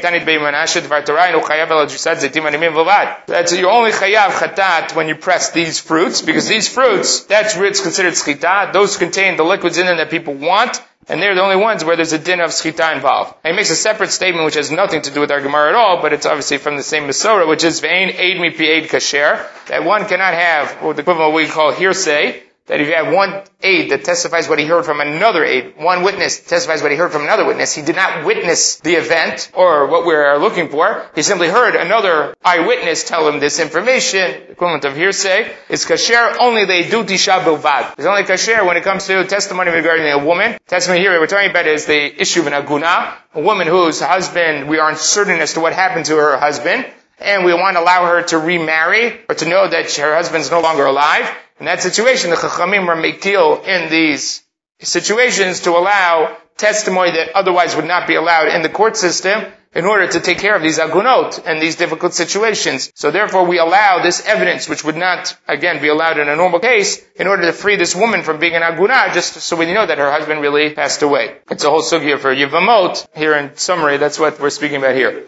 [3.53, 7.81] you're only chayav chatat when you press these fruits, because these fruits, that's where it's
[7.81, 8.71] considered schita.
[8.71, 11.97] Those contain the liquids in them that people want, and they're the only ones where
[11.97, 13.33] there's a din of schita involved.
[13.43, 15.75] And he makes a separate statement which has nothing to do with our Gemara at
[15.75, 18.89] all, but it's obviously from the same Masorah, which is vein aid mi pi aid
[18.89, 23.13] kasher, that one cannot have what the equivalent we call hearsay, that if you have
[23.13, 26.95] one aid that testifies what he heard from another aid, one witness testifies what he
[26.95, 31.05] heard from another witness, he did not witness the event or what we're looking for.
[31.13, 35.53] He simply heard another eyewitness tell him this information, equivalent of hearsay.
[35.67, 37.95] It's kasher only they do tisha bilvad.
[37.97, 40.57] It's only kasher when it comes to testimony regarding a woman.
[40.65, 44.69] Testimony here we're talking about is the issue of an aguna, a woman whose husband,
[44.69, 46.85] we aren't certain as to what happened to her husband,
[47.19, 50.61] and we want to allow her to remarry or to know that her husband's no
[50.61, 51.29] longer alive.
[51.61, 54.41] In that situation, the Chachamim are mekil in these
[54.79, 59.85] situations to allow testimony that otherwise would not be allowed in the court system in
[59.85, 62.91] order to take care of these agunot and these difficult situations.
[62.95, 66.59] So therefore we allow this evidence, which would not, again, be allowed in a normal
[66.59, 69.85] case, in order to free this woman from being an agunah, just so we know
[69.85, 71.37] that her husband really passed away.
[71.51, 73.05] It's a whole sugya for Yivamot.
[73.15, 75.27] Here in summary, that's what we're speaking about here.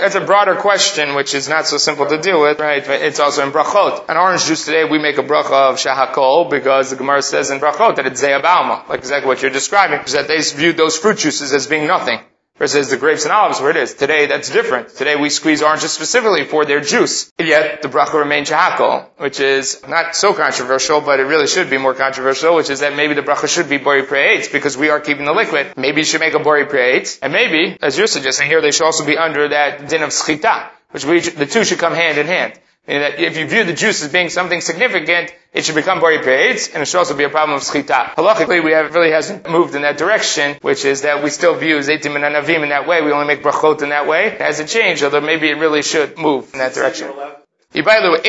[0.00, 2.84] That's a broader question, which is not so simple to deal with, right?
[2.86, 4.08] But It's also in brachot.
[4.08, 7.58] An orange juice today, we make a bracha of shahakol because the Gemara says in
[7.60, 11.18] brachot that it's zeyabalma, like exactly what you're describing, is that they viewed those fruit
[11.18, 12.20] juices as being nothing
[12.58, 13.94] versus the grapes and olives where it is.
[13.94, 14.88] Today that's different.
[14.88, 17.32] Today we squeeze oranges specifically for their juice.
[17.38, 21.70] And yet the bracha remains shahakol, which is not so controversial, but it really should
[21.70, 24.90] be more controversial, which is that maybe the bracha should be bori pre'etz because we
[24.90, 25.76] are keeping the liquid.
[25.76, 28.84] Maybe you should make a bori pre'etz, and maybe, as you're suggesting here, they should
[28.84, 32.26] also be under that din of schita, which we, the two should come hand in
[32.26, 32.58] hand.
[32.86, 36.72] That if you view the juice as being something significant, it should become bori peitz,
[36.72, 38.14] and it should also be a problem of schita.
[38.14, 41.78] Halachically, we have, really hasn't moved in that direction, which is that we still view
[41.78, 43.02] zaytim and anavim in that way.
[43.02, 44.26] We only make brachot in that way.
[44.28, 47.08] It hasn't changed, although maybe it really should move in that direction.
[47.08, 48.20] By the way,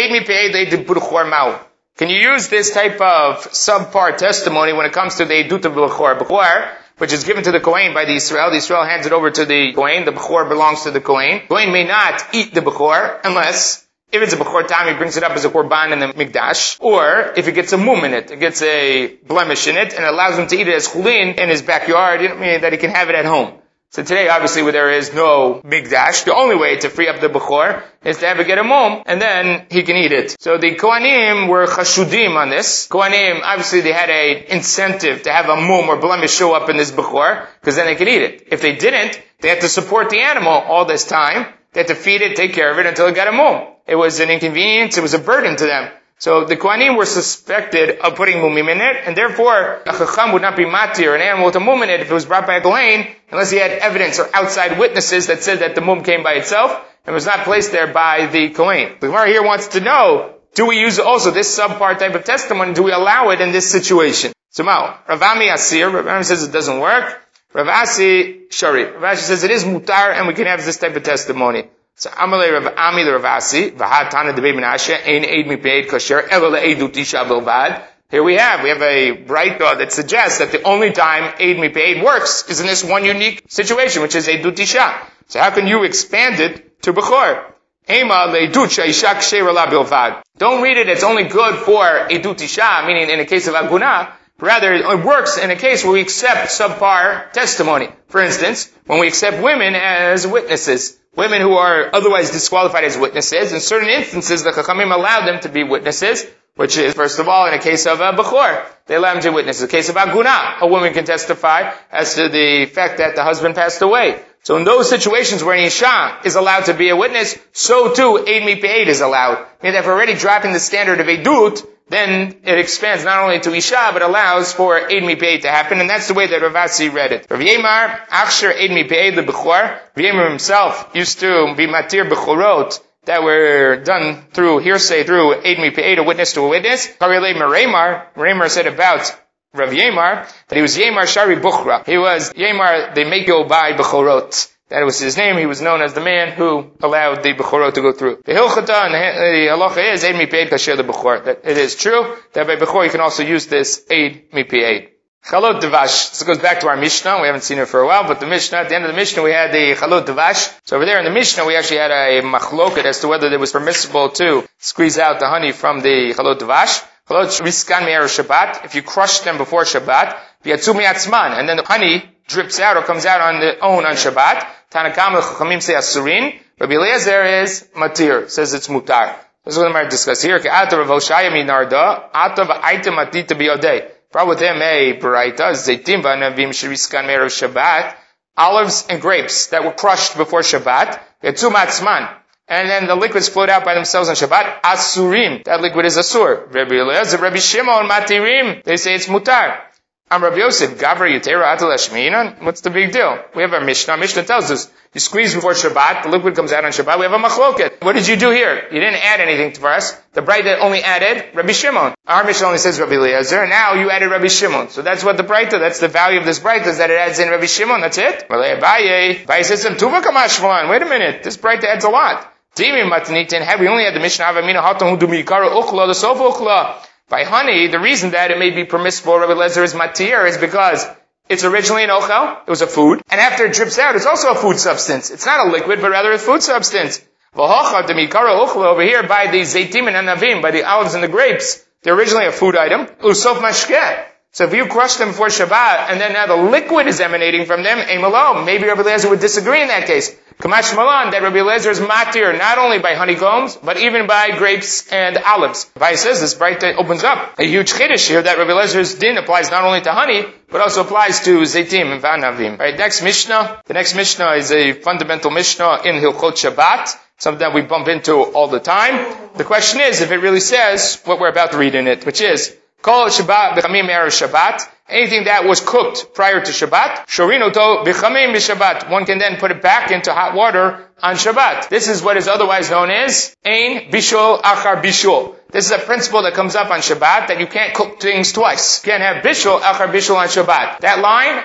[1.97, 5.73] can you use this type of subpart testimony when it comes to the edut of
[5.73, 6.19] b'chor?
[6.19, 8.49] B'chor, which is given to the Kohen by the Israel.
[8.49, 10.05] The Israel hands it over to the Kohen.
[10.05, 11.41] The Bechor belongs to the Kohen.
[11.47, 15.23] Kohen may not eat the Bechor unless if it's a Bechor Tam, he brings it
[15.23, 16.77] up as a Korban in the Mikdash.
[16.79, 20.05] Or, if it gets a mum in it, it gets a blemish in it, and
[20.05, 22.91] allows him to eat it as chulin in his backyard, you know, that he can
[22.91, 23.53] have it at home.
[23.89, 27.29] So today, obviously, where there is no Mikdash, the only way to free up the
[27.29, 30.35] Bechor is to have it get a mum, and then he can eat it.
[30.41, 32.87] So the Kohanim were chashudim on this.
[32.89, 36.75] Kohanim, obviously, they had a incentive to have a mum or blemish show up in
[36.75, 38.47] this Bechor, because then they could eat it.
[38.51, 41.95] If they didn't, they had to support the animal all this time, they had to
[41.95, 43.67] feed it, take care of it until it got a mum.
[43.87, 44.97] It was an inconvenience.
[44.97, 45.91] It was a burden to them.
[46.19, 50.41] So the Kohanim were suspected of putting mumim in it, and therefore a chacham would
[50.41, 52.55] not be matir, an animal with a mum in it, if it was brought by
[52.55, 56.23] a Kohen, unless he had evidence or outside witnesses that said that the mum came
[56.23, 58.95] by itself and was not placed there by the Kohen.
[58.99, 62.73] The Gemara here wants to know, do we use also this subpart type of testimony?
[62.73, 64.33] Do we allow it in this situation?
[64.49, 67.21] So now, Ravami Asir, Ravami says it doesn't work.
[67.53, 68.85] Ravasi, Shari.
[68.85, 71.69] Ravasi says it is mutar and we can have this type of testimony.
[71.99, 76.89] So Amalei Rav Ami the Ravasi, Vahatana de Menashe, Ein Eid Mipeid Kosher, Elo Le'edu
[76.89, 77.81] Tisha Bilvad.
[78.11, 81.57] Here we have, we have a bright thought that suggests that the only time Eid
[81.57, 85.07] Mipeid works is in this one unique situation, which is Eidut Tisha.
[85.25, 87.51] So how can you expand it to Bechor?
[87.89, 90.21] Ema Le'edut Sha'isha Ksher Bilvad.
[90.37, 94.11] Don't read it, it's only good for Eidut Tisha, meaning in the case of Aguna,
[94.39, 97.89] Rather, it works in a case where we accept subpar testimony.
[98.07, 103.51] For instance, when we accept women as witnesses women who are otherwise disqualified as witnesses.
[103.51, 107.47] In certain instances, the Chachamim allow them to be witnesses, which is, first of all,
[107.47, 109.59] in a case of a Bechor, they allow them to witness.
[109.59, 113.23] In the case of Aguna, a woman can testify as to the fact that the
[113.23, 114.21] husband passed away.
[114.43, 118.19] So in those situations where an Isha is allowed to be a witness, so too
[118.19, 119.45] Eid Mipi is allowed.
[119.61, 123.91] Meaning we're already dropping the standard of Edut, then it expands not only to Isha,
[123.93, 127.27] but allows for Eid Mipei to happen, and that's the way that Ravasi read it.
[127.29, 132.81] Rav Yemar, Achsher Eid Mipei the Bechor, Rav Yemar himself used to be Matir Bechorot,
[133.05, 136.87] that were done through hearsay, through Eid Mipei, a witness to a witness.
[136.99, 139.09] Karile Meremar, Meremar said about
[139.53, 141.85] Rav Yemar, that he was Yemar Shari Bukhra.
[141.85, 144.51] He was Yemar, they make you buy Bechorot.
[144.69, 145.37] That was his name.
[145.37, 148.21] He was known as the man who allowed the Bechorot to go through.
[148.25, 151.23] The Hilchata and the halacha is Eid Mipi Kasher the Bechor.
[151.23, 154.89] That it is true that by Bechor you can also use this Eid Mipi.
[155.25, 156.11] Chalot Devash.
[156.11, 157.19] This goes back to our Mishnah.
[157.19, 158.95] We haven't seen it for a while, but the Mishnah, at the end of the
[158.95, 160.57] Mishnah, we had the Chalot Devash.
[160.63, 163.37] So over there in the Mishnah, we actually had a machloket as to whether it
[163.37, 166.81] was permissible to squeeze out the honey from the Chalot Devash.
[167.09, 168.63] Chalot Riskan Me'er Shabbat.
[168.63, 172.83] If you crush them before Shabbat, V'yatzumi Atzman, and then the honey drips out or
[172.83, 174.47] comes out on the own on Shabbat.
[174.71, 176.37] Tanakam Chachamim say Asurin.
[176.59, 179.15] Rabbi Eliezer is Matir, says it's Mutar.
[179.45, 180.35] This is what I'm going to discuss here.
[180.35, 183.89] Ata Rav Hoshaya Minarda, Ata V'aita Matita Biyodei.
[184.11, 187.95] Brought with him a Baraita, Zaitim V'anavim Shiriskan Meir Shabbat,
[188.35, 192.13] olives and grapes that were crushed before Shabbat, Yatzum Atzman,
[192.49, 194.61] and then the liquids flowed out by themselves on Shabbat.
[194.63, 196.53] Asurim, that liquid is asur.
[196.53, 199.61] Rabbi Eliezer, Rabbi Shimon, Matirim, they say it's mutar.
[200.09, 203.21] I'm Rabbi Yosef, Gavra Yutera Atal What's the big deal?
[203.35, 203.97] We have our Mishnah.
[203.97, 206.97] Mishnah tells us you squeeze before Shabbat, the liquid comes out on Shabbat.
[206.97, 207.83] We have a machloket.
[207.83, 208.69] What did you do here?
[208.71, 209.99] You didn't add anything for us.
[210.13, 211.93] The Braita only added Rabbi Shimon.
[212.07, 213.47] Our Mishnah only says Rabbi Eliezer.
[213.47, 214.69] Now you added Rabbi Shimon.
[214.69, 217.19] So that's what the Braita, that's the value of this Braita, is that it adds
[217.19, 217.81] in Rabbi Shimon.
[217.81, 218.29] That's it.
[218.29, 219.25] Abaye.
[219.25, 219.65] Abaye says.
[219.65, 221.23] Wait a minute.
[221.23, 222.33] This Braita adds a lot.
[222.57, 226.86] Had we only had the Mishnah Avamina Hatam Hudu Mikara Ukla, the Sofa Ukla.
[227.09, 230.85] By honey, the reason that it may be permissible, Rabbi Lezer is matir, is because
[231.29, 234.31] it's originally an ochel, it was a food, and after it drips out, it's also
[234.31, 235.09] a food substance.
[235.09, 237.01] It's not a liquid, but rather a food substance.
[237.33, 242.25] Over here, by the zaitim and anavim, by the olives and the grapes, they're originally
[242.25, 242.87] a food item.
[242.87, 244.03] Usof mashkeh.
[244.31, 247.63] So if you crush them for Shabbat, and then now the liquid is emanating from
[247.63, 248.01] them, aim
[248.45, 250.13] maybe Rabbi Lezer would disagree in that case.
[250.39, 254.87] Kamash Malan, that Rabbi Eliezer is matir not only by honeycombs, but even by grapes
[254.91, 255.67] and olives.
[255.75, 259.49] Rabbi says this Braita opens up a huge chiddush here that Rabbi Eliezer's din applies
[259.49, 262.59] not only to honey, but also applies to zaitim and vanavim.
[262.59, 263.63] Right, next Mishnah.
[263.65, 266.95] The next Mishnah is a fundamental Mishnah in Hilchot Shabbat.
[267.17, 269.11] Something that we bump into all the time.
[269.37, 272.21] The question is if it really says what we're about to read in it, which
[272.21, 274.69] is, Call Shabbat b'chamim erev Shabbat.
[274.89, 278.89] Anything that was cooked prior to Shabbat, shorinoto b'chamim b'Shabbat.
[278.89, 281.67] One can then put it back into hot water on Shabbat.
[281.67, 285.35] This is what is otherwise known as ein bishul achar bishul.
[285.51, 288.85] This is a principle that comes up on Shabbat that you can't cook things twice.
[288.85, 290.79] You can't have bishul achar bishul on Shabbat.
[290.79, 291.43] That line,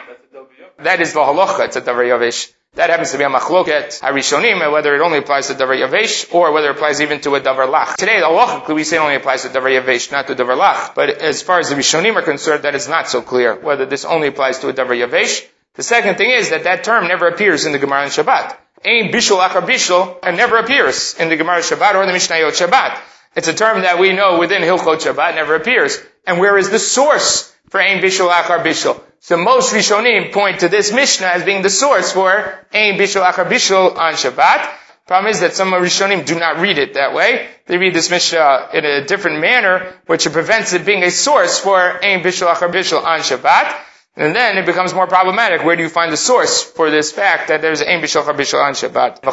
[0.78, 1.66] that is the halacha.
[1.66, 2.52] It's a yavish.
[2.74, 6.52] That happens to be a machloket harishonim, whether it only applies to davar yavesh or
[6.52, 7.96] whether it applies even to a davar lach.
[7.96, 10.94] Today, halachically, we say it only applies to davar yavesh, not to davar lach.
[10.94, 14.06] But as far as the rishonim are concerned, that is not so clear whether this
[14.06, 15.46] only applies to a davar yavesh.
[15.74, 18.56] The second thing is that that term never appears in the Gemara and Shabbat.
[18.86, 22.98] Ein bishul achar bishul, and never appears in the Gemara Shabbat or the Mishnayot Shabbat.
[23.36, 25.98] It's a term that we know within Hilchot Shabbat never appears.
[26.26, 28.98] And where is the source for Ein bishul achar bishul?
[29.24, 32.32] So most Rishonim point to this Mishnah as being the source for
[32.74, 34.68] Ein Bishul Achar Bishul on Shabbat.
[35.06, 37.46] Problem is that some of Rishonim do not read it that way.
[37.66, 42.04] They read this Mishnah in a different manner, which prevents it being a source for
[42.04, 43.72] Ein Bishul Achar Bishul on Shabbat.
[44.14, 45.64] And then it becomes more problematic.
[45.64, 48.74] Where do you find the source for this fact that there's ein bishul bishul on
[48.74, 49.24] Shabbat?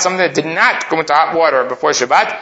[0.00, 2.38] Something that did not go into hot water before Shabbat.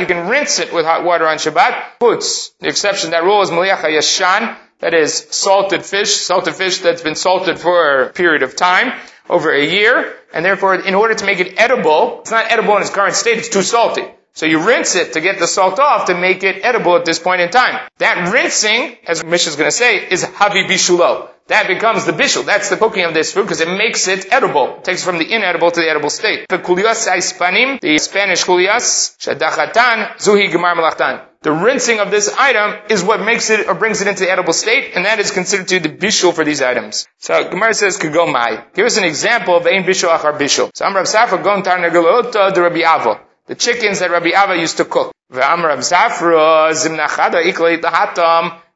[0.00, 1.98] You can rinse it with hot water on Shabbat.
[1.98, 4.56] Puts the exception that rule is maliacha yashan.
[4.80, 8.92] That is salted fish, salted fish that's been salted for a period of time,
[9.28, 12.82] over a year, and therefore in order to make it edible, it's not edible in
[12.82, 14.04] its current state, it's too salty.
[14.36, 17.18] So you rinse it to get the salt off to make it edible at this
[17.18, 17.80] point in time.
[17.96, 21.30] That rinsing, as Mishnah is going to say, is havi bishulo.
[21.46, 22.44] That becomes the bishul.
[22.44, 24.78] That's the cooking of this food because it makes it edible.
[24.78, 26.46] It takes it from the inedible to the edible state.
[26.48, 26.58] The
[27.98, 31.22] Spanish kuliyas, shadachatan, zuhi gemar malachtan.
[31.40, 34.52] The rinsing of this item is what makes it or brings it into the edible
[34.52, 37.06] state, and that is considered to be the bishul for these items.
[37.18, 38.64] So Gemara says, mai.
[38.74, 40.72] Give us an example of ein bishul achar bishul.
[40.74, 44.84] So Amrav Safra gon tarnagalota de Rabbi Avo the chickens that Rabbi Ava used to
[44.84, 45.12] cook.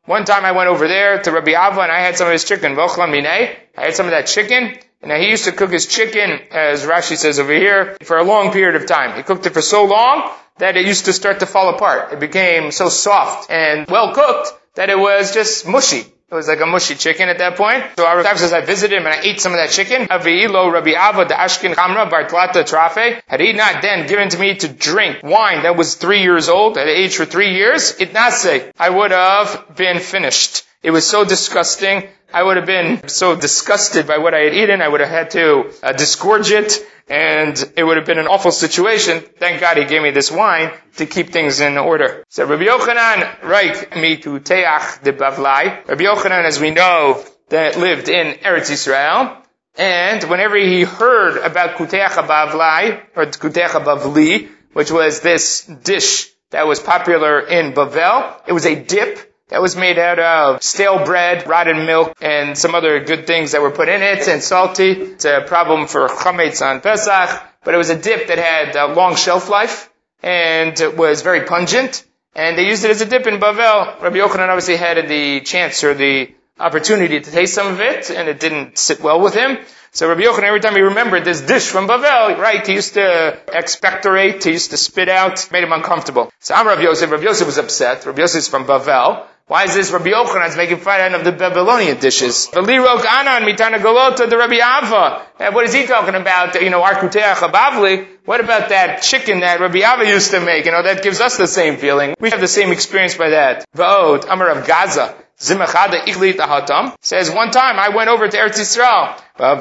[0.07, 2.45] One time I went over there to Rabbi Ava and I had some of his
[2.45, 2.79] chicken.
[2.79, 4.79] I had some of that chicken.
[5.03, 8.53] And he used to cook his chicken, as Rashi says over here, for a long
[8.53, 9.17] period of time.
[9.17, 12.13] He cooked it for so long that it used to start to fall apart.
[12.13, 16.05] It became so soft and well cooked that it was just mushy.
[16.31, 17.83] It was like a mushy chicken at that point.
[17.97, 20.07] So our Rav says I visited him and I ate some of that chicken.
[20.07, 23.21] Avi'ilo Rabbi Ava the Ashkin Kamra Bartlata Trafe.
[23.27, 26.79] Had he not then given to me to drink wine that was three years old,
[26.79, 30.63] at age for three years, it not say, I would have been finished.
[30.85, 32.09] It was so disgusting.
[32.33, 34.83] I would have been so disgusted by what I had eaten.
[34.83, 36.79] I would have had to uh, disgorge it
[37.11, 39.21] and it would have been an awful situation.
[39.21, 42.25] Thank God he gave me this wine to keep things in order.
[42.29, 45.83] So Rabbi Yochanan, right, me to teach the bavlai.
[45.87, 49.37] Rabbi Yochanan, as we know, that lived in Eretz Israel.
[49.77, 56.69] And whenever he heard about Kuteach Bavlai, or Kuteach Bavli, which was this dish that
[56.69, 61.47] was popular in Bavel, it was a dip that was made out of stale bread,
[61.47, 64.93] rotten milk, and some other good things that were put in it, and salty.
[64.93, 68.95] It's a problem for chametz on Pesach, but it was a dip that had a
[68.95, 69.91] long shelf life,
[70.23, 74.01] and it was very pungent, and they used it as a dip in Bavel.
[74.01, 78.29] Rabbi Yochanan obviously had the chance or the opportunity to taste some of it, and
[78.29, 79.59] it didn't sit well with him.
[79.93, 83.37] So Rabbi Yochanan, every time he remembered this dish from Bavel, right, he used to
[83.53, 86.31] expectorate, he used to spit out, made him uncomfortable.
[86.39, 88.07] So I'm Rabbi Yosef, Rabbi Yosef was upset.
[88.07, 89.27] Rabbi Yosef is from Bavel.
[89.51, 92.49] Why is this Rabbi Yochanan is making fun of the Babylonian dishes?
[92.53, 95.27] Velirok Anan mitana galota the Rabbi Ava.
[95.53, 96.55] What is he talking about?
[96.63, 98.07] You know, Arkuteach Abavli.
[98.27, 100.67] What about that chicken that Rabbi Ava used to make?
[100.67, 102.15] You know, that gives us the same feeling.
[102.21, 103.65] We have the same experience by that.
[103.77, 105.17] Va'od, Amar of Gaza.
[105.41, 109.17] Zimachada Ichli Tahatam says one time I went over to Eretz Yisrael.
[109.41, 109.55] I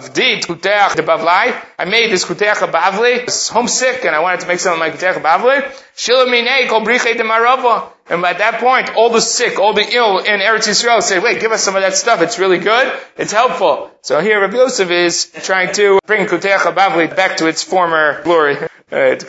[1.86, 3.22] made this Kuteach Bavli.
[3.22, 5.62] I was homesick and I wanted to make some of my Kuteach Bavli.
[5.96, 7.94] Shilamine Kol Briche de Marava.
[8.10, 11.40] And at that point, all the sick, all the ill in Eretz Yisrael say, wait,
[11.40, 12.22] give us some of that stuff.
[12.22, 12.92] It's really good.
[13.18, 13.92] It's helpful.
[14.02, 18.58] So here Rabbi Yosef is trying to bring Kuteach Bavli back to its former glory.
[18.90, 19.22] What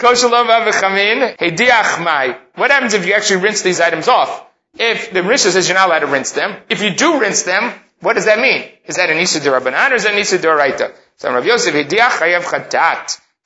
[2.70, 4.46] happens if you actually rinse these items off?
[4.78, 7.74] If the Mishnah says you're not allowed to rinse them, if you do rinse them,
[8.00, 8.64] what does that mean?
[8.86, 10.94] Is that an Isa Rabbanan or is that an Isa Doraita?
[11.18, 11.74] So Rav Yosef.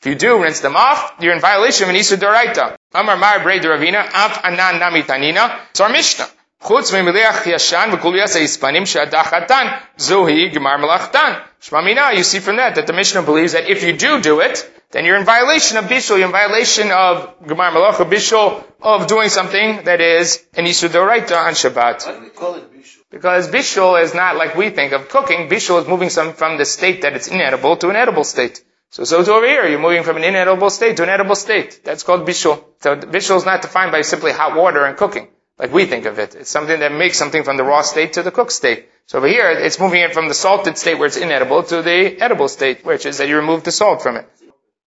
[0.04, 2.78] If you do rinse them off, you're in violation of an Isa Doraita.
[2.94, 5.60] Amar Mar Brei Ravina, Af Anan Nami Tanina.
[5.72, 6.30] It's our Mishnah.
[6.62, 9.68] חוץ ממליח ישן וכוליאס היספנים שהדח חתן,
[9.98, 11.34] זוהי גמר מלאכתן.
[11.62, 14.70] Shmamina, you see from that that the Mishnah believes that if you do do it,
[14.92, 19.30] then you're in violation of Bishul, you're in violation of Gemar Malacha Bishul, of doing
[19.30, 22.06] something that is an Isur Doraita on Shabbat.
[22.06, 23.02] Why do we call it Bishul?
[23.12, 25.50] Because Bishul is not like we think of cooking.
[25.50, 28.63] Bishul is moving some from the state that it's inedible to an edible state.
[28.95, 31.81] So, so to over here, you're moving from an inedible state to an edible state.
[31.83, 32.63] That's called Bishul.
[32.79, 35.27] So Bishul is not defined by simply hot water and cooking,
[35.59, 36.37] like we think of it.
[36.37, 38.89] It's something that makes something from the raw state to the cooked state.
[39.07, 42.21] So over here, it's moving it from the salted state where it's inedible to the
[42.21, 44.31] edible state, which is that you remove the salt from it.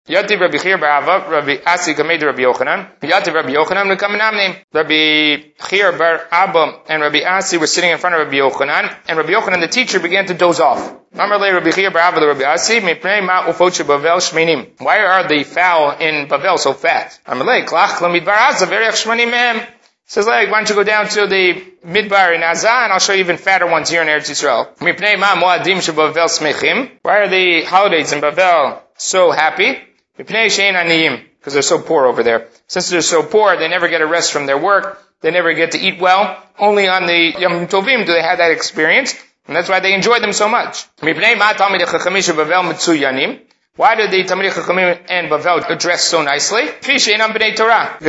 [0.08, 2.88] Yativ Rabbi Chir Bar Rabbi Asi Kamed Rabbi Yochanan.
[3.02, 4.56] Yativ Rabbi Yochanan Lekamanam name.
[4.72, 9.18] Rabbi Chir Bar Abba and Rabbi Asi were sitting in front of Rabbi Yochanan, and
[9.18, 10.94] Rabbi Yochanan, the teacher, began to doze off.
[11.12, 11.62] Why are
[15.28, 17.20] the fowl in Bavel so fat?
[20.10, 23.12] Says like, why don't you go down to the Midbar in Azah, and I'll show
[23.12, 24.70] you even fatter ones here in Eretz Yisrael.
[27.02, 29.82] Why are the holidays in Bavel so happy?
[30.18, 32.48] Because they're so poor over there.
[32.68, 35.02] Since they're so poor, they never get a rest from their work.
[35.22, 36.44] They never get to eat well.
[36.60, 39.16] Only on the Yom Tovim do they have that experience.
[39.48, 40.86] And that's why they enjoy them so much.
[43.78, 46.64] Why do the Talmidei Chachamim and Bavel address so nicely?
[46.82, 47.06] Because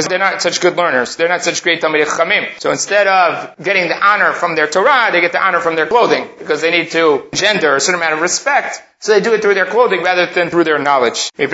[0.09, 1.16] they're not such good learners.
[1.16, 2.59] They're not such great Talmidei Chachamim.
[2.59, 5.86] So instead of getting the honor from their Torah, they get the honor from their
[5.86, 6.26] clothing.
[6.38, 9.55] Because they need to gender a certain amount of respect so they do it through
[9.55, 11.30] their clothing rather than through their knowledge.
[11.36, 11.49] Why are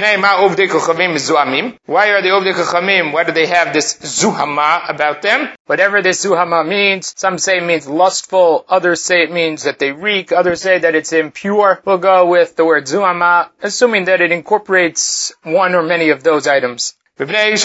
[2.22, 3.12] the Ovdei Chachamim?
[3.12, 5.48] Why do they have this zuhama about them?
[5.66, 9.92] Whatever this zuhama means, some say it means lustful, others say it means that they
[9.92, 11.82] reek, others say that it's impure.
[11.84, 16.46] We'll go with the word zuhama, assuming that it incorporates one or many of those
[16.46, 16.94] items.
[17.16, 17.60] Because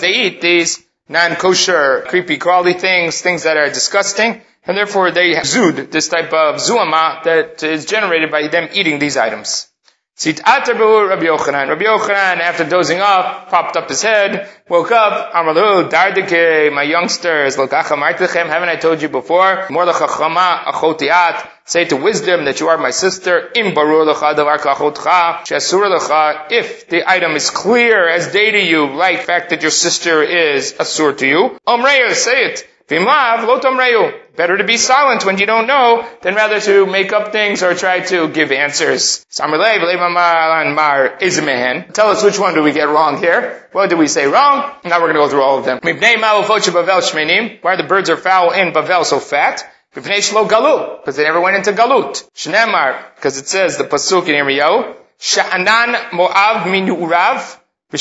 [0.00, 5.90] they eat these non-kosher, creepy, crawly things, things that are disgusting, and therefore they zud,
[5.90, 9.68] this type of zuama that is generated by them eating these items.
[10.16, 11.70] Sit Atabu Rabbi Yochanan.
[11.70, 17.56] Rabbi Yochanan, after dozing off, popped up his head, woke up, Amalu, Dardike, my youngsters,
[17.56, 19.66] Lokacha Martechem, haven't I told you before?
[19.70, 24.58] Mordacha Chama, Achotiat, say to wisdom that you are my sister, Im Barur Lecha Davar
[24.58, 30.22] Shasur if the item is clear as day to you, like fact that your sister
[30.22, 32.68] is Asur to you, Omreya, say it.
[32.88, 34.20] Vimlav, Reyu.
[34.36, 37.74] Better to be silent when you don't know than rather to make up things or
[37.74, 39.24] try to give answers.
[39.30, 39.54] Tell
[42.10, 43.68] us which one do we get wrong here?
[43.72, 44.72] What did we say wrong?
[44.84, 45.78] Now we're going to go through all of them.
[45.82, 45.96] Why
[47.76, 49.64] the birds are foul in Bavel so fat?
[49.94, 52.28] Because they never went into Galut.
[52.34, 56.86] Shnemar, because it says the Pasuk in Yirmiyahu, Sha'anan Mo'av min.
[57.94, 57.98] The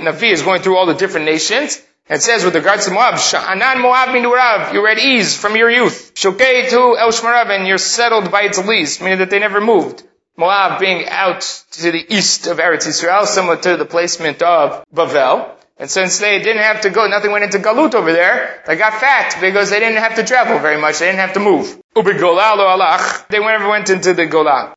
[0.00, 3.80] Navi is going through all the different nations, it says with regards to Moab, Sha'anan
[3.80, 6.12] Moab Urav, you're at ease from your youth.
[6.14, 10.02] Shokei to El Shmarav, and you're settled by its lease, meaning that they never moved.
[10.36, 11.42] Moab being out
[11.72, 15.54] to the east of Eretz Israel, similar to the placement of Bavel.
[15.80, 19.00] And since they didn't have to go, nothing went into Galut over there, they got
[19.00, 20.98] fat because they didn't have to travel very much.
[20.98, 21.80] They didn't have to move.
[21.94, 24.74] They never went into the Golah.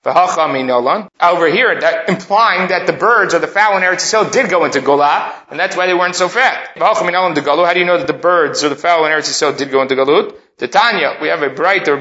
[1.22, 4.64] Over here, that implying that the birds or the fowl in Eretz Yisrael did go
[4.64, 6.70] into Golah, and that's why they weren't so fat.
[6.78, 9.82] How do you know that the birds or the fowl in Eretz Yisrael did go
[9.82, 10.36] into Galut?
[10.58, 11.97] The Tanya, we have a bright Ish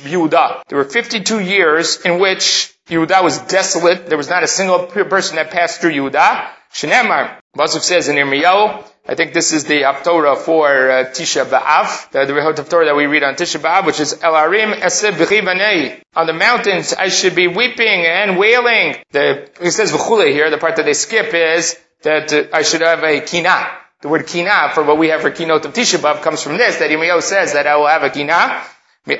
[0.00, 0.62] Yehuda.
[0.68, 4.06] There were 52 years in which Yehuda was desolate.
[4.08, 6.57] There was not a single person that passed through Yehuda.
[6.72, 12.10] Shenemar, Basuf says in Yirmiyahu, I think this is the Haftorah for uh, Tisha B'Av,
[12.10, 16.26] the, the Haftorah that we read on Tisha B'Av, which is El Arim Eseb On
[16.26, 18.96] the mountains, I should be weeping and wailing.
[19.12, 22.82] The, it says V'chule here, the part that they skip is that uh, I should
[22.82, 23.66] have a kina.
[24.02, 26.76] The word kina for what we have for kinot of Tisha B'Av comes from this,
[26.78, 28.62] that Yirmiyahu says that I will have a kina.
[29.08, 29.16] From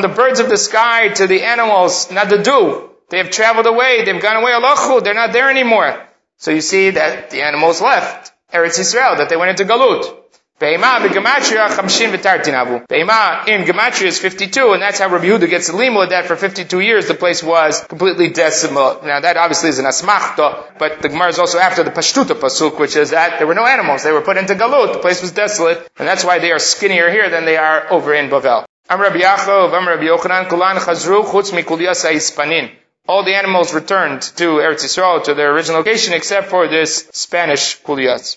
[0.00, 2.91] the birds of the sky to the animals, nadadu.
[3.12, 4.06] They have traveled away.
[4.06, 4.52] They've gone away.
[4.52, 5.04] Alochu.
[5.04, 6.02] They're not there anymore.
[6.38, 10.16] So you see that the animals left Eretz Israel, that they went into Galut.
[10.58, 11.12] Behema in
[13.64, 17.06] gematria is 52, and that's how Rabbi Yehuda gets the limud that for 52 years
[17.06, 19.02] the place was completely decimal.
[19.04, 22.78] Now that obviously is an asmachta, but the Gemara is also after the pashtuta pasuk,
[22.78, 24.04] which is that there were no animals.
[24.04, 24.94] They were put into Galut.
[24.94, 28.14] The place was desolate, and that's why they are skinnier here than they are over
[28.14, 28.64] in Bavel.
[28.88, 32.70] Am Rabbi Yaakov, Am Rabbi Yochanan, kulan chazru chutz mikuliyas ha'ispanin
[33.08, 37.80] all the animals returned to Eretz Yisrael, to their original location, except for this Spanish
[37.82, 38.36] kuliyas.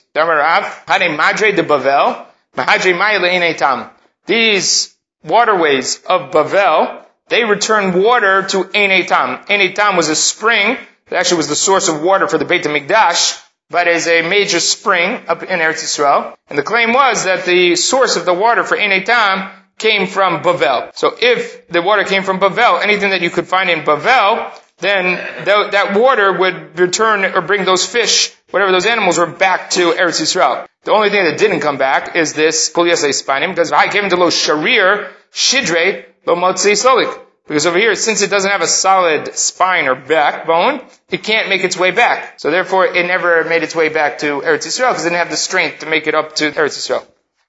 [4.26, 9.46] These waterways of Bavel, they returned water to Einetam.
[9.48, 13.42] Einetam was a spring, that actually was the source of water for the Beit HaMikdash,
[13.70, 16.36] but is a major spring up in Eretz Yisrael.
[16.48, 20.96] And the claim was that the source of the water for Einetam came from Bavel.
[20.96, 25.18] So if the water came from Bavel, anything that you could find in Bavel, then
[25.46, 29.92] th- that water would return or bring those fish, whatever those animals were, back to
[29.92, 30.68] Eretz Yisrael.
[30.84, 34.16] The only thing that didn't come back is this Kuliyasai Spanim, because I came to
[34.16, 37.22] Lo Sharir, Shidre, Lo Motzei Solik.
[37.48, 41.64] Because over here, since it doesn't have a solid spine or backbone, it can't make
[41.64, 42.40] its way back.
[42.40, 45.30] So therefore, it never made its way back to Eretz Yisrael because it didn't have
[45.30, 47.06] the strength to make it up to Eretz Yisrael.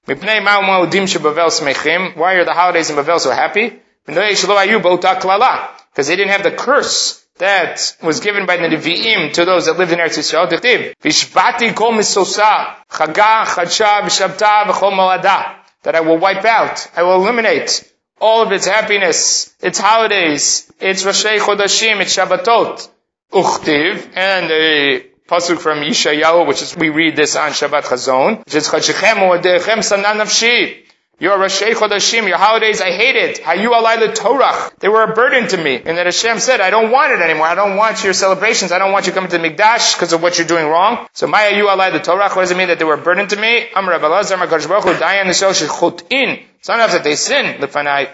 [0.07, 0.13] Why
[2.35, 3.73] are the holidays in Bavel so happy?
[4.05, 4.41] Because
[6.07, 9.91] they didn't have the curse that was given by the Nevi'im to those that lived
[9.91, 10.47] in Eretz Yisrael.
[11.03, 15.55] Vishbati kol misosa, chaga, chadsha, v'shabta, v'chol malada.
[15.83, 17.83] That I will wipe out, I will eliminate
[18.19, 22.89] all of its happiness, its holidays, its Roshei Chodashim, its Shabbatot.
[23.31, 28.55] Uchtiv, and a pasuk from Yishayahu, which is, we read this on Shabbat Chazon, which
[28.55, 30.83] is Chachichem U'adechem Sanan.
[31.19, 33.43] Your Roshei Chodashim, your holidays, I hate hated.
[33.43, 34.71] Hayu alay Torah.
[34.77, 35.77] They were a burden to me.
[35.77, 37.47] And that Hashem said, I don't want it anymore.
[37.47, 38.71] I don't want your celebrations.
[38.71, 41.07] I don't want you coming to the Mikdash because of what you're doing wrong.
[41.13, 43.35] So my Hayu the Torah, what does it mean that they were a burden to
[43.35, 43.65] me?
[43.73, 46.45] Makadosh Baruch Hu, Dayan.
[46.67, 48.09] It's not that they sin, lefanai.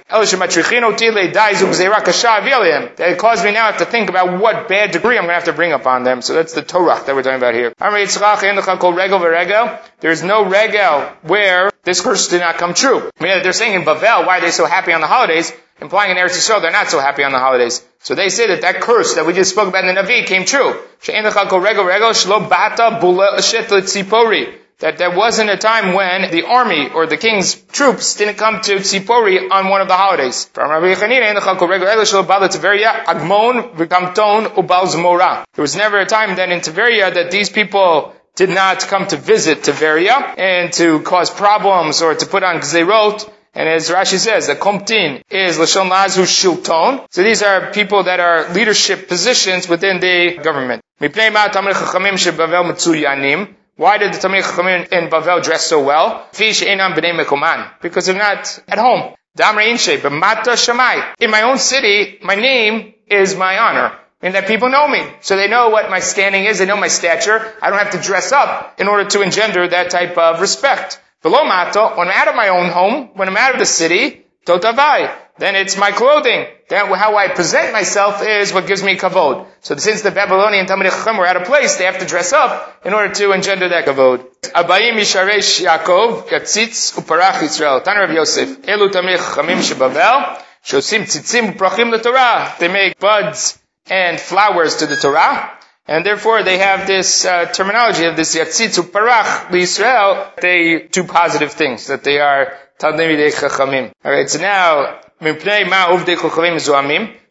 [2.98, 5.54] That caused me now to think about what bad degree I'm going to have to
[5.54, 6.22] bring upon them.
[6.22, 7.74] So that's the Torah that we're talking about here.
[10.02, 13.10] There is no regel where this curse did not come true.
[13.20, 15.52] I mean, they're saying in Bavel, why are they so happy on the holidays?
[15.82, 17.84] Implying in Eretz Yisrael, they're not so happy on the holidays.
[18.02, 20.46] So they say that that curse that we just spoke about in the Navi came
[20.46, 20.80] true
[24.84, 28.74] that there wasn't a time when the army or the king's troops didn't come to
[28.76, 30.50] Tzipori on one of the holidays.
[35.56, 39.16] There was never a time then in Tiberia that these people did not come to
[39.16, 43.30] visit Tiberia and to cause problems or to put on gzerot.
[43.54, 47.06] And as Rashi says, the komtin is Lashon Lazu Shilton.
[47.10, 50.82] So these are people that are leadership positions within the government.
[53.76, 56.28] Why did the Talmid Chachamim in Bavel dress so well?
[57.82, 59.16] Because they're not at home.
[61.20, 63.98] In my own city, my name is my honor.
[64.22, 65.04] And that people know me.
[65.22, 67.54] So they know what my standing is, they know my stature.
[67.62, 71.02] I don't have to dress up in order to engender that type of respect.
[71.24, 74.26] Below mata, when I'm out of my own home, when I'm out of the city,
[74.46, 76.46] totavai then it's my clothing.
[76.74, 79.46] Then how I present myself is what gives me kavod.
[79.62, 82.82] So since the Babylonian Talmud Chacham were out of place, they have to dress up
[82.84, 84.26] in order to engender that kavod.
[84.42, 87.84] Abayim Yisharesh Yaakov, Yatzitz Uparach Yisrael.
[87.84, 88.64] Tan Rav Yosef.
[88.64, 92.56] Elu Talmud Chachamim Shebavel, Shosim Tzitzim Uprachim Torah.
[92.60, 93.60] They make buds
[93.92, 95.52] and flowers to the Torah.
[95.86, 100.36] And therefore they have this uh, terminology of this Yatzitz Uparach Yisrael.
[100.42, 103.92] They do positive things, that they are Talmidei Chachamim.
[104.04, 105.02] Alright, so now,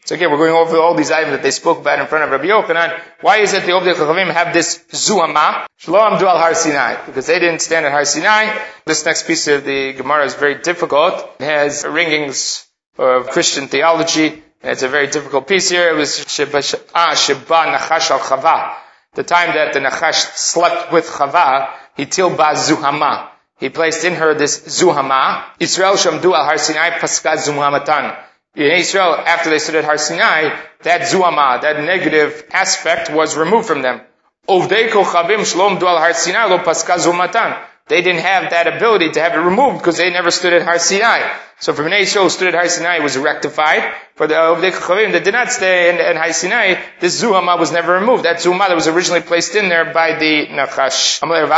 [0.04, 2.30] so again, we're going over all these items that they spoke about in front of
[2.30, 3.00] Rabbi Yochanan.
[3.20, 5.64] Why is it the Ovdei Chachamim have this zuama?
[5.76, 7.06] Shalom du al Har Sinai.
[7.06, 8.58] Because they didn't stand at Har Sinai.
[8.84, 11.14] This next piece of the Gemara is very difficult.
[11.38, 12.66] It has ringings
[12.98, 14.42] of Christian theology.
[14.62, 15.90] It's a very difficult piece here.
[15.90, 16.62] It was Sheba
[16.94, 18.74] ah, Nachash al Chava.
[19.14, 23.31] The time that the Nachash slept with Chava, he tilba zuhama.
[23.62, 25.44] He placed in her this zuhama.
[25.60, 28.06] Israel shamdu al Har Sinai paskat zuhamatan
[28.54, 33.66] in Israel, after they stood at Har Sinai, that zuama, that negative aspect was removed
[33.66, 34.00] from them.
[34.48, 37.58] Ovdei kochavim shlom dual Har Sinai lo paska zumatan.
[37.88, 40.78] They didn't have that ability to have it removed because they never stood at Har
[40.78, 41.28] Sinai.
[41.58, 43.92] So for Bnei Yisrael stood at Har Sinai was rectified.
[44.14, 47.58] For the uh, Ovdei kochavim that did not stay in, in Har Sinai, this zuama
[47.58, 48.24] was never removed.
[48.24, 51.20] That zuama that was originally placed in there by the Nachash.
[51.20, 51.48] What are you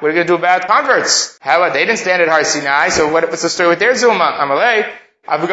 [0.00, 1.38] going to do about converts?
[1.40, 4.36] Hella, they didn't stand at Har Sinai, so what, what's the story with their zuma?
[4.40, 4.90] Amalei.
[5.26, 5.48] Even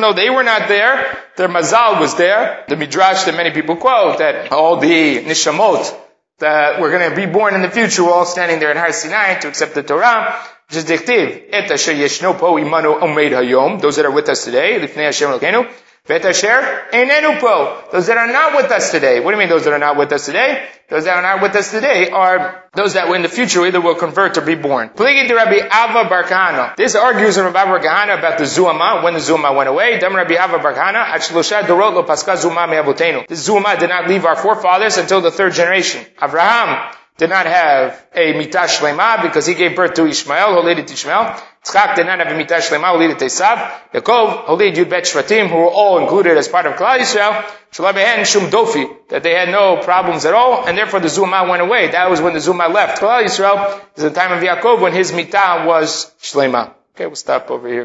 [0.00, 2.64] though they were not there, their mazal was there.
[2.68, 5.96] The midrash that many people quote that all the nishamot
[6.38, 8.92] that we're going to be born in the future were all standing there in Har
[8.92, 10.36] Sinai to accept the Torah.
[10.68, 11.48] Which is dictive.
[13.80, 14.78] Those that are with us today,
[16.06, 17.82] Vetasher enenu po.
[17.90, 19.18] Those that are not with us today.
[19.18, 20.68] What do you mean those that are not with us today?
[20.88, 23.96] Those that are not with us today are those that in the future either will
[23.96, 24.90] convert or be born.
[24.90, 26.76] Pligi Rabbi Ava Barkana.
[26.76, 29.98] This argues in Rabbi Barkana about the Zuama, when the Zuama went away.
[29.98, 33.26] Dam Rabbi Ava Barkana, Achlosha Dorot lo Paska Zuma me'avotenu.
[33.26, 36.06] The Zuma did not leave our forefathers until the third generation.
[36.22, 41.40] Abraham did not have a mitah shlema because he gave birth to Ishmael, holided Ishmael.
[41.66, 43.58] Tzchak did not have a mitah shlema, holided Esav.
[43.92, 47.44] Yaakov, holided Yud Bet Shvatim, who were all included as part of Klal Yisrael.
[47.72, 51.62] Shalabehen Shum Dofi, that they had no problems at all, and therefore the Zuma went
[51.62, 51.90] away.
[51.90, 53.80] That was when the Zuma left Klal Yisrael.
[53.96, 56.72] Is the time of Yaakov when his mitah was shlema.
[56.94, 57.84] Okay, we'll stop over here.